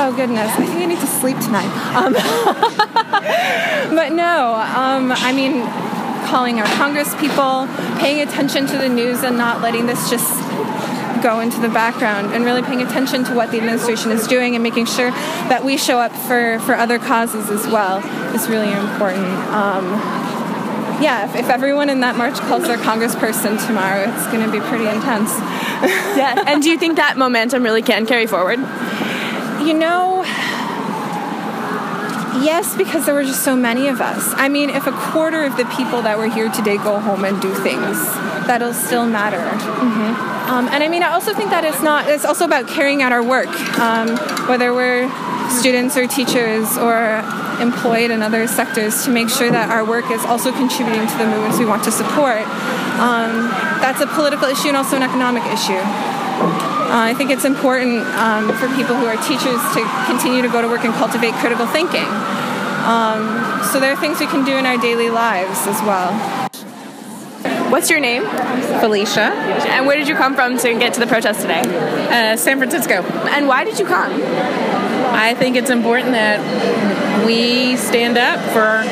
Oh 0.00 0.14
goodness, 0.16 0.48
I 0.52 0.64
think 0.64 0.80
I 0.80 0.86
need 0.86 1.00
to 1.00 1.06
sleep 1.06 1.36
tonight. 1.40 1.66
Um, 1.96 2.12
but 3.96 4.12
no, 4.12 4.54
um, 4.54 5.10
I 5.10 5.32
mean, 5.32 5.62
calling 6.28 6.60
our 6.60 6.66
Congress 6.76 7.14
people, 7.16 7.66
paying 7.98 8.20
attention 8.20 8.66
to 8.66 8.76
the 8.76 8.88
news, 8.88 9.22
and 9.22 9.36
not 9.36 9.62
letting 9.62 9.86
this 9.86 10.10
just 10.10 10.40
go 11.22 11.40
into 11.40 11.60
the 11.60 11.68
background, 11.68 12.32
and 12.32 12.44
really 12.44 12.62
paying 12.62 12.82
attention 12.82 13.24
to 13.24 13.34
what 13.34 13.50
the 13.50 13.58
administration 13.58 14.12
is 14.12 14.26
doing, 14.26 14.54
and 14.54 14.62
making 14.62 14.86
sure 14.86 15.10
that 15.48 15.64
we 15.64 15.76
show 15.76 15.98
up 15.98 16.12
for 16.12 16.58
for 16.60 16.74
other 16.74 16.98
causes 16.98 17.50
as 17.50 17.66
well 17.66 17.98
is 18.34 18.48
really 18.48 18.70
important. 18.70 19.26
Um, 19.52 19.84
yeah, 21.00 21.30
if, 21.30 21.36
if 21.36 21.48
everyone 21.48 21.90
in 21.90 22.00
that 22.00 22.16
march 22.16 22.34
calls 22.40 22.64
their 22.64 22.76
congressperson 22.76 23.64
tomorrow, 23.66 24.12
it's 24.12 24.26
going 24.32 24.44
to 24.44 24.50
be 24.50 24.60
pretty 24.60 24.86
intense. 24.86 25.30
yeah, 26.18 26.44
and 26.46 26.62
do 26.62 26.70
you 26.70 26.78
think 26.78 26.96
that 26.96 27.16
momentum 27.16 27.62
really 27.62 27.82
can 27.82 28.04
carry 28.04 28.26
forward? 28.26 28.58
You 29.64 29.74
know, 29.74 30.24
yes, 32.44 32.76
because 32.76 33.06
there 33.06 33.14
were 33.14 33.24
just 33.24 33.42
so 33.44 33.56
many 33.56 33.88
of 33.88 34.00
us. 34.00 34.32
I 34.36 34.48
mean, 34.48 34.70
if 34.70 34.86
a 34.86 34.92
quarter 34.92 35.44
of 35.44 35.56
the 35.56 35.64
people 35.76 36.02
that 36.02 36.18
were 36.18 36.28
here 36.28 36.48
today 36.50 36.76
go 36.76 36.98
home 36.98 37.24
and 37.24 37.40
do 37.40 37.52
things, 37.54 37.98
that'll 38.46 38.74
still 38.74 39.06
matter. 39.06 39.38
Mm-hmm. 39.38 40.50
Um, 40.50 40.68
and 40.68 40.82
I 40.82 40.88
mean, 40.88 41.02
I 41.02 41.10
also 41.12 41.34
think 41.34 41.50
that 41.50 41.64
it's 41.64 41.82
not, 41.82 42.08
it's 42.08 42.24
also 42.24 42.44
about 42.44 42.66
carrying 42.68 43.02
out 43.02 43.12
our 43.12 43.22
work, 43.22 43.48
um, 43.78 44.16
whether 44.48 44.72
we're 44.72 45.08
students 45.50 45.96
or 45.96 46.06
teachers 46.06 46.76
or 46.76 47.20
employed 47.60 48.10
in 48.10 48.22
other 48.22 48.46
sectors 48.46 49.04
to 49.04 49.10
make 49.10 49.28
sure 49.28 49.50
that 49.50 49.70
our 49.70 49.84
work 49.84 50.10
is 50.10 50.24
also 50.24 50.52
contributing 50.52 51.06
to 51.06 51.16
the 51.18 51.26
movements 51.26 51.58
we 51.58 51.66
want 51.66 51.82
to 51.84 51.90
support. 51.90 52.42
Um, 52.98 53.50
that's 53.80 54.00
a 54.00 54.06
political 54.06 54.48
issue 54.48 54.68
and 54.68 54.76
also 54.76 54.96
an 54.96 55.02
economic 55.02 55.44
issue. 55.52 55.80
Uh, 56.88 57.04
I 57.04 57.12
think 57.12 57.30
it's 57.30 57.44
important 57.44 58.00
um, 58.16 58.48
for 58.56 58.66
people 58.74 58.96
who 58.96 59.04
are 59.04 59.16
teachers 59.28 59.60
to 59.76 59.84
continue 60.06 60.40
to 60.40 60.48
go 60.48 60.62
to 60.62 60.68
work 60.68 60.84
and 60.84 60.94
cultivate 60.94 61.34
critical 61.34 61.66
thinking. 61.66 62.08
Um, 62.88 63.60
so 63.62 63.78
there 63.78 63.92
are 63.92 64.00
things 64.00 64.20
we 64.20 64.26
can 64.26 64.42
do 64.42 64.56
in 64.56 64.64
our 64.64 64.78
daily 64.78 65.10
lives 65.10 65.66
as 65.66 65.82
well. 65.82 66.16
What's 67.70 67.90
your 67.90 68.00
name? 68.00 68.22
Felicia. 68.80 69.28
And 69.68 69.86
where 69.86 69.98
did 69.98 70.08
you 70.08 70.14
come 70.14 70.34
from 70.34 70.56
to 70.56 70.78
get 70.78 70.94
to 70.94 71.00
the 71.00 71.06
protest 71.06 71.42
today? 71.42 71.60
Uh, 71.60 72.38
San 72.38 72.56
Francisco. 72.56 73.02
And 73.28 73.46
why 73.46 73.64
did 73.64 73.78
you 73.78 73.84
come? 73.84 74.10
I 75.12 75.34
think 75.34 75.56
it's 75.56 75.68
important 75.68 76.12
that 76.12 76.40
we 77.26 77.76
stand 77.76 78.16
up 78.16 78.40
for 78.54 78.82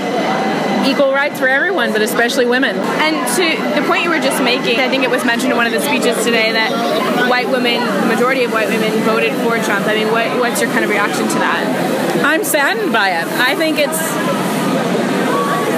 equal 0.87 1.13
rights 1.13 1.39
for 1.39 1.49
everyone, 1.49 1.93
but 1.93 2.01
especially 2.01 2.47
women. 2.47 2.77
And 2.77 3.15
to 3.37 3.45
the 3.81 3.87
point 3.87 4.05
you 4.05 4.11
were 4.11 4.21
just 4.21 4.43
making, 4.43 4.79
I 4.81 4.89
think 4.89 5.05
it 5.05 5.11
was 5.11 5.25
mentioned 5.25 5.53
in 5.53 5.57
one 5.57 5.67
of 5.67 5.73
the 5.73 5.81
speeches 5.81 6.17
today 6.25 6.53
that 6.53 7.29
white 7.29 7.49
women, 7.49 7.81
the 7.83 8.15
majority 8.15 8.45
of 8.45 8.53
white 8.53 8.69
women, 8.69 8.93
voted 9.03 9.33
for 9.43 9.59
Trump. 9.59 9.87
I 9.87 9.95
mean, 9.95 10.13
what, 10.13 10.39
what's 10.39 10.61
your 10.61 10.71
kind 10.71 10.85
of 10.85 10.91
reaction 10.91 11.27
to 11.29 11.39
that? 11.43 12.23
I'm 12.25 12.45
saddened 12.45 12.93
by 12.93 13.11
it. 13.11 13.27
I 13.27 13.55
think 13.57 13.79
it's 13.79 14.01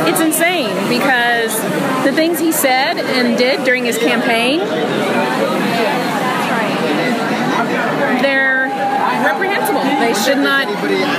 it's 0.09 0.21
insane 0.21 0.73
because 0.89 1.53
the 2.05 2.13
things 2.13 2.39
he 2.39 2.53
said 2.53 2.97
and 2.97 3.37
did 3.37 3.65
during 3.65 3.85
his 3.85 3.99
campaign 3.99 4.61
they're 8.23 8.69
reprehensible. 9.25 9.83
They 9.83 10.15
should 10.15 10.39
not 10.39 10.69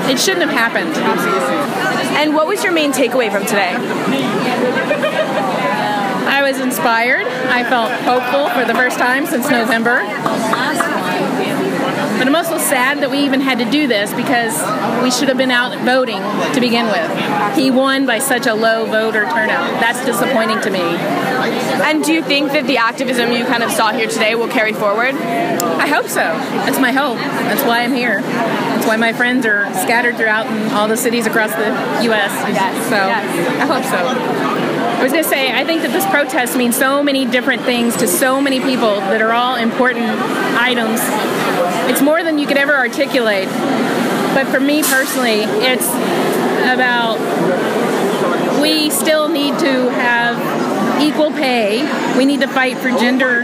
it 0.10 0.20
shouldn't 0.20 0.50
have 0.50 0.56
happened. 0.56 0.96
And 2.18 2.34
what 2.36 2.48
was 2.48 2.64
your 2.64 2.74
main 2.74 2.92
takeaway 2.92 3.32
from 3.32 3.46
today? 3.46 3.74
I 6.30 6.42
was 6.44 6.60
inspired. 6.60 7.26
I 7.26 7.64
felt 7.64 7.92
hopeful 7.92 8.50
for 8.50 8.66
the 8.66 8.74
first 8.74 8.98
time 8.98 9.26
since 9.26 9.50
November. 9.50 10.04
But 12.20 12.28
I'm 12.28 12.36
also 12.36 12.58
sad 12.58 13.00
that 13.00 13.10
we 13.10 13.20
even 13.20 13.40
had 13.40 13.60
to 13.60 13.72
do 13.72 13.88
this 13.88 14.14
because 14.14 14.54
we 15.02 15.10
should 15.10 15.30
have 15.30 15.38
been 15.38 15.52
out 15.52 15.78
voting 15.86 16.20
to 16.54 16.60
begin 16.60 16.86
with. 16.88 17.56
He 17.56 17.72
won 17.72 18.06
by 18.06 18.20
such 18.20 18.46
a 18.46 18.54
low 18.54 18.86
voter 18.86 19.24
turnout. 19.24 19.80
That's 19.80 20.04
disappointing 20.06 20.60
to 20.62 20.70
me. 20.70 20.82
And 20.82 22.04
do 22.04 22.12
you 22.12 22.22
think 22.22 22.52
that 22.52 22.68
the 22.68 22.78
activism 22.78 23.32
you 23.32 23.46
kind 23.46 23.64
of 23.64 23.72
saw 23.72 23.94
here 23.94 24.08
today 24.08 24.36
will 24.36 24.50
carry 24.50 24.74
forward? 24.74 25.16
I 25.16 25.88
hope 25.88 26.08
so. 26.08 26.20
That's 26.20 26.80
my 26.80 26.92
hope. 26.92 27.18
That's 27.18 27.64
why 27.64 27.84
I'm 27.84 27.94
here. 27.94 28.20
Why 28.90 28.98
my 28.98 29.14
friends 29.14 29.46
are 29.46 29.72
scattered 29.76 30.18
throughout 30.18 30.48
in 30.48 30.72
all 30.72 30.88
the 30.88 30.98
cities 30.98 31.28
across 31.28 31.52
the 31.52 31.70
U.S. 32.06 32.32
Yes. 32.50 32.90
So 32.90 32.96
Yes. 32.96 33.62
I 33.62 33.66
hope 33.68 33.84
so. 33.86 33.98
I 35.00 35.04
was 35.04 35.12
going 35.12 35.24
to 35.24 35.30
say, 35.30 35.54
I 35.54 35.64
think 35.64 35.84
that 35.84 35.92
this 35.94 36.08
protest 36.08 36.58
means 36.58 36.76
so 36.76 37.04
many 37.04 37.28
different 37.28 37.62
things 37.62 37.96
to 37.98 38.08
so 38.08 38.42
many 38.42 38.60
people 38.60 38.96
that 38.96 39.22
are 39.22 39.32
all 39.32 39.58
important 39.58 40.10
items. 40.58 41.02
It's 41.88 42.02
more 42.02 42.24
than 42.24 42.40
you 42.40 42.48
could 42.48 42.58
ever 42.58 42.74
articulate. 42.76 43.48
But 44.34 44.48
for 44.48 44.60
me 44.60 44.82
personally, 44.82 45.42
it's 45.62 45.88
about 46.66 47.22
we 48.60 48.90
still 48.90 49.30
need 49.30 49.60
to 49.60 49.90
have 49.92 51.00
equal 51.00 51.30
pay. 51.50 52.18
We 52.18 52.26
need 52.26 52.42
to 52.42 52.48
fight 52.48 52.78
for 52.78 52.90
gender 52.90 53.42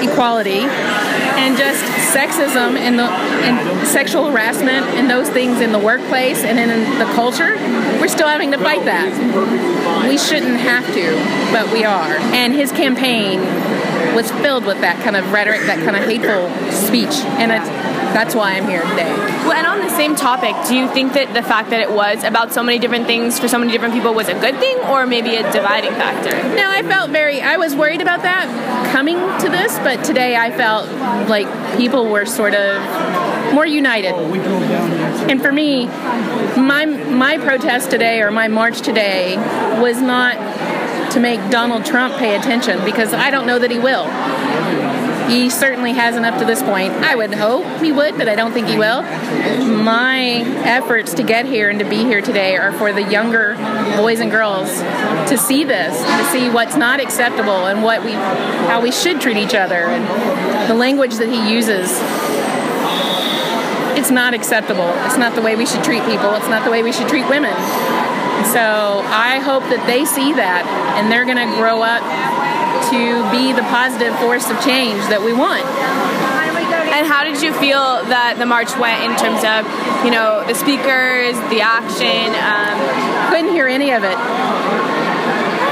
equality 0.00 0.62
and 1.42 1.56
just 1.58 1.82
sexism 2.14 2.76
and 2.78 2.98
the 2.98 3.04
and 3.04 3.86
sexual 3.88 4.30
harassment 4.30 4.86
and 4.96 5.10
those 5.10 5.28
things 5.28 5.60
in 5.60 5.72
the 5.72 5.78
workplace 5.78 6.44
and 6.44 6.58
in 6.58 6.68
the 6.98 7.06
culture. 7.14 7.56
We're 8.00 8.08
still 8.08 8.28
having 8.28 8.52
to 8.52 8.58
fight 8.58 8.84
that. 8.84 9.10
We 10.08 10.18
shouldn't 10.18 10.60
have 10.60 10.86
to, 10.94 11.06
but 11.52 11.72
we 11.72 11.84
are. 11.84 12.14
And 12.32 12.52
his 12.52 12.70
campaign 12.70 13.40
was 14.14 14.30
filled 14.42 14.64
with 14.64 14.80
that 14.82 15.02
kind 15.02 15.16
of 15.16 15.32
rhetoric, 15.32 15.62
that 15.62 15.78
kind 15.78 15.96
of 15.96 16.04
hateful 16.04 16.46
speech, 16.70 17.16
and 17.40 17.50
it's 17.50 17.68
that's 18.12 18.34
why 18.34 18.52
I'm 18.52 18.68
here 18.68 18.82
today. 18.82 19.12
Well, 19.44 19.52
and 19.52 19.66
on 19.66 19.80
the 19.80 19.90
same 19.90 20.14
topic, 20.14 20.54
do 20.68 20.76
you 20.76 20.88
think 20.88 21.14
that 21.14 21.34
the 21.34 21.42
fact 21.42 21.70
that 21.70 21.80
it 21.80 21.90
was 21.90 22.24
about 22.24 22.52
so 22.52 22.62
many 22.62 22.78
different 22.78 23.06
things 23.06 23.38
for 23.38 23.48
so 23.48 23.58
many 23.58 23.72
different 23.72 23.94
people 23.94 24.14
was 24.14 24.28
a 24.28 24.34
good 24.34 24.58
thing 24.58 24.78
or 24.80 25.06
maybe 25.06 25.36
a 25.36 25.50
dividing 25.52 25.92
factor? 25.92 26.30
No, 26.54 26.70
I 26.70 26.82
felt 26.82 27.10
very, 27.10 27.40
I 27.40 27.56
was 27.56 27.74
worried 27.74 28.00
about 28.00 28.22
that 28.22 28.46
coming 28.92 29.16
to 29.16 29.48
this, 29.48 29.78
but 29.78 30.04
today 30.04 30.36
I 30.36 30.50
felt 30.50 30.88
like 31.28 31.46
people 31.78 32.08
were 32.08 32.26
sort 32.26 32.54
of 32.54 32.82
more 33.54 33.66
united. 33.66 34.14
And 35.30 35.40
for 35.40 35.52
me, 35.52 35.86
my, 35.86 36.84
my 36.84 37.38
protest 37.38 37.90
today 37.90 38.20
or 38.20 38.30
my 38.30 38.48
march 38.48 38.82
today 38.82 39.36
was 39.80 40.00
not 40.00 40.36
to 41.12 41.20
make 41.20 41.40
Donald 41.50 41.84
Trump 41.84 42.16
pay 42.16 42.36
attention 42.36 42.82
because 42.84 43.12
I 43.12 43.30
don't 43.30 43.46
know 43.46 43.58
that 43.58 43.70
he 43.70 43.78
will. 43.78 44.04
He 45.28 45.50
certainly 45.50 45.92
hasn't 45.92 46.26
up 46.26 46.38
to 46.38 46.44
this 46.44 46.62
point. 46.62 46.92
I 46.92 47.14
would 47.14 47.34
hope 47.34 47.64
he 47.80 47.92
would, 47.92 48.16
but 48.16 48.28
I 48.28 48.34
don't 48.34 48.52
think 48.52 48.66
he 48.68 48.76
will. 48.76 49.02
My 49.02 50.42
efforts 50.64 51.14
to 51.14 51.22
get 51.22 51.46
here 51.46 51.70
and 51.70 51.78
to 51.78 51.84
be 51.84 51.98
here 51.98 52.20
today 52.20 52.56
are 52.56 52.72
for 52.72 52.92
the 52.92 53.02
younger 53.02 53.54
boys 53.96 54.20
and 54.20 54.30
girls 54.30 54.68
to 55.30 55.38
see 55.38 55.64
this, 55.64 55.98
to 55.98 56.24
see 56.30 56.48
what's 56.50 56.76
not 56.76 57.00
acceptable 57.00 57.66
and 57.66 57.82
what 57.82 58.04
we, 58.04 58.12
how 58.12 58.80
we 58.80 58.92
should 58.92 59.20
treat 59.20 59.36
each 59.36 59.54
other, 59.54 59.86
and 59.86 60.70
the 60.70 60.74
language 60.74 61.14
that 61.16 61.28
he 61.28 61.52
uses. 61.52 61.90
It's 63.98 64.10
not 64.10 64.34
acceptable. 64.34 64.90
It's 65.04 65.18
not 65.18 65.34
the 65.34 65.42
way 65.42 65.54
we 65.54 65.66
should 65.66 65.84
treat 65.84 66.02
people. 66.04 66.34
It's 66.34 66.48
not 66.48 66.64
the 66.64 66.70
way 66.70 66.82
we 66.82 66.92
should 66.92 67.08
treat 67.08 67.28
women. 67.28 67.54
So 68.50 69.04
I 69.06 69.38
hope 69.38 69.62
that 69.70 69.86
they 69.86 70.04
see 70.04 70.32
that 70.34 70.66
and 70.98 71.06
they're 71.06 71.24
going 71.24 71.38
to 71.38 71.50
grow 71.56 71.80
up 71.80 72.02
to 72.90 73.30
be 73.30 73.52
the 73.52 73.62
positive 73.70 74.14
force 74.18 74.50
of 74.50 74.58
change 74.64 75.00
that 75.08 75.22
we 75.22 75.32
want. 75.32 75.62
And 76.92 77.06
how 77.06 77.24
did 77.24 77.40
you 77.40 77.52
feel 77.56 78.04
that 78.12 78.36
the 78.36 78.44
march 78.44 78.76
went 78.76 79.00
in 79.00 79.16
terms 79.16 79.40
of, 79.48 79.64
you 80.04 80.12
know, 80.12 80.44
the 80.44 80.52
speakers, 80.52 81.32
the 81.48 81.64
action? 81.64 82.36
Um, 82.36 82.76
Couldn't 83.32 83.50
hear 83.56 83.66
any 83.66 83.90
of 83.96 84.04
it. 84.04 84.18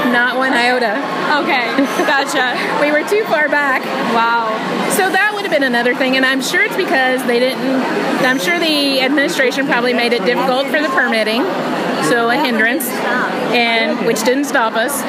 Not 0.09 0.35
one 0.35 0.51
iota. 0.51 0.97
Okay, 1.45 1.69
gotcha. 2.09 2.57
we 2.81 2.91
were 2.91 3.07
too 3.07 3.23
far 3.29 3.47
back. 3.47 3.85
Wow. 4.17 4.49
So 4.97 5.07
that 5.09 5.31
would 5.33 5.43
have 5.43 5.53
been 5.53 5.63
another 5.63 5.95
thing, 5.95 6.17
and 6.17 6.25
I'm 6.25 6.41
sure 6.41 6.63
it's 6.63 6.75
because 6.75 7.23
they 7.27 7.39
didn't. 7.39 7.63
I'm 8.25 8.39
sure 8.39 8.59
the 8.59 8.99
administration 9.01 9.67
probably 9.67 9.93
made 9.93 10.11
it 10.11 10.25
difficult 10.25 10.67
for 10.67 10.81
the 10.81 10.89
permitting, 10.89 11.43
so 12.09 12.29
a 12.29 12.35
hindrance, 12.35 12.89
and 13.55 14.05
which 14.05 14.23
didn't 14.23 14.45
stop 14.45 14.73
us 14.73 14.99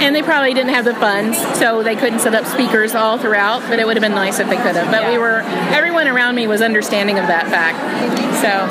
and 0.00 0.14
they 0.14 0.22
probably 0.22 0.54
didn't 0.54 0.74
have 0.74 0.84
the 0.84 0.94
funds, 0.94 1.38
so 1.58 1.82
they 1.82 1.96
couldn't 1.96 2.20
set 2.20 2.34
up 2.34 2.46
speakers 2.46 2.94
all 2.94 3.18
throughout. 3.18 3.60
But 3.68 3.78
it 3.78 3.86
would 3.86 3.96
have 3.96 4.02
been 4.02 4.14
nice 4.14 4.38
if 4.38 4.48
they 4.48 4.56
could 4.56 4.76
have. 4.76 4.90
But 4.90 5.10
we 5.10 5.18
were, 5.18 5.40
everyone 5.74 6.08
around 6.08 6.34
me 6.34 6.46
was 6.46 6.62
understanding 6.62 7.18
of 7.18 7.26
that 7.26 7.48
fact, 7.48 7.78
so 8.40 8.66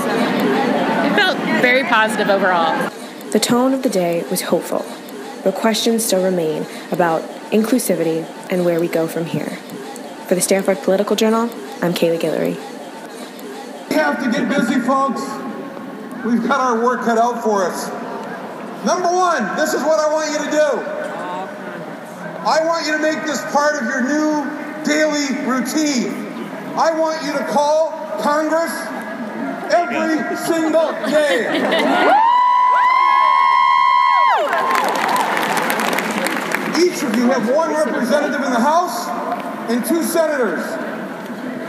it 1.08 1.16
felt 1.16 1.38
very 1.62 1.84
positive 1.84 2.30
overall. 2.30 2.90
The 3.32 3.40
tone 3.40 3.74
of 3.74 3.84
the 3.84 3.90
day 3.90 4.24
was 4.32 4.42
hopeful, 4.42 4.86
but 5.44 5.56
questions 5.56 6.06
still 6.06 6.24
remain 6.24 6.66
about 6.92 7.22
inclusivity 7.52 8.26
and 8.50 8.66
where 8.66 8.80
we 8.80 8.88
go 8.88 9.08
from 9.08 9.26
here. 9.26 9.58
For 10.28 10.36
the 10.36 10.42
Stanford 10.42 10.78
Political 10.80 11.16
Journal, 11.16 11.50
I'm 11.82 11.94
Kayla 11.94 12.20
Guillory. 12.20 12.56
We 13.90 13.96
have 13.96 14.24
to 14.24 14.32
get 14.32 14.50
busy, 14.50 14.80
folks. 14.80 15.22
We've 16.26 16.46
got 16.48 16.60
our 16.60 16.84
work 16.84 17.02
cut 17.02 17.18
out 17.18 17.44
for 17.44 17.64
us. 17.64 17.88
Number 18.86 19.10
one, 19.10 19.56
this 19.58 19.74
is 19.74 19.82
what 19.82 20.00
I 20.00 20.12
want 20.14 20.32
you 20.32 20.38
to 20.46 20.52
do. 20.52 20.97
I 22.46 22.64
want 22.66 22.86
you 22.86 22.94
to 22.94 23.00
make 23.00 23.26
this 23.26 23.42
part 23.52 23.76
of 23.76 23.84
your 23.84 24.02
new 24.04 24.46
daily 24.86 25.34
routine. 25.50 26.14
I 26.78 26.92
want 26.98 27.26
you 27.26 27.34
to 27.34 27.46
call 27.48 27.92
Congress 28.22 28.72
every 29.74 30.38
single 30.46 30.92
day. 31.10 31.48
Each 36.78 37.02
of 37.04 37.16
you 37.16 37.26
have 37.32 37.50
one 37.50 37.74
representative 37.74 38.42
in 38.46 38.52
the 38.54 38.60
House 38.60 39.08
and 39.70 39.84
two 39.84 40.04
senators. 40.04 40.64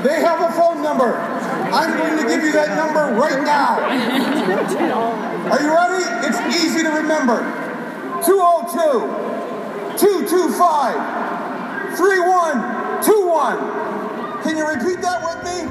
They 0.05 0.21
have 0.21 0.41
a 0.49 0.53
phone 0.53 0.83
number. 0.83 1.17
I'm 1.17 1.97
going 1.99 2.19
to 2.19 2.29
give 2.29 2.45
you 2.45 2.53
that 2.53 2.77
number 2.77 3.19
right 3.19 3.43
now. 3.43 3.81
Are 5.51 5.61
you 5.61 5.75
ready? 5.75 6.05
It's 6.29 6.41
easy 6.63 6.83
to 6.83 6.91
remember. 6.91 7.41
202 8.25 9.28
225 9.99 11.97
3121. 11.97 14.43
Can 14.43 14.57
you 14.57 14.67
repeat 14.67 15.01
that 15.03 15.23
with 15.25 15.43
me? 15.43 15.69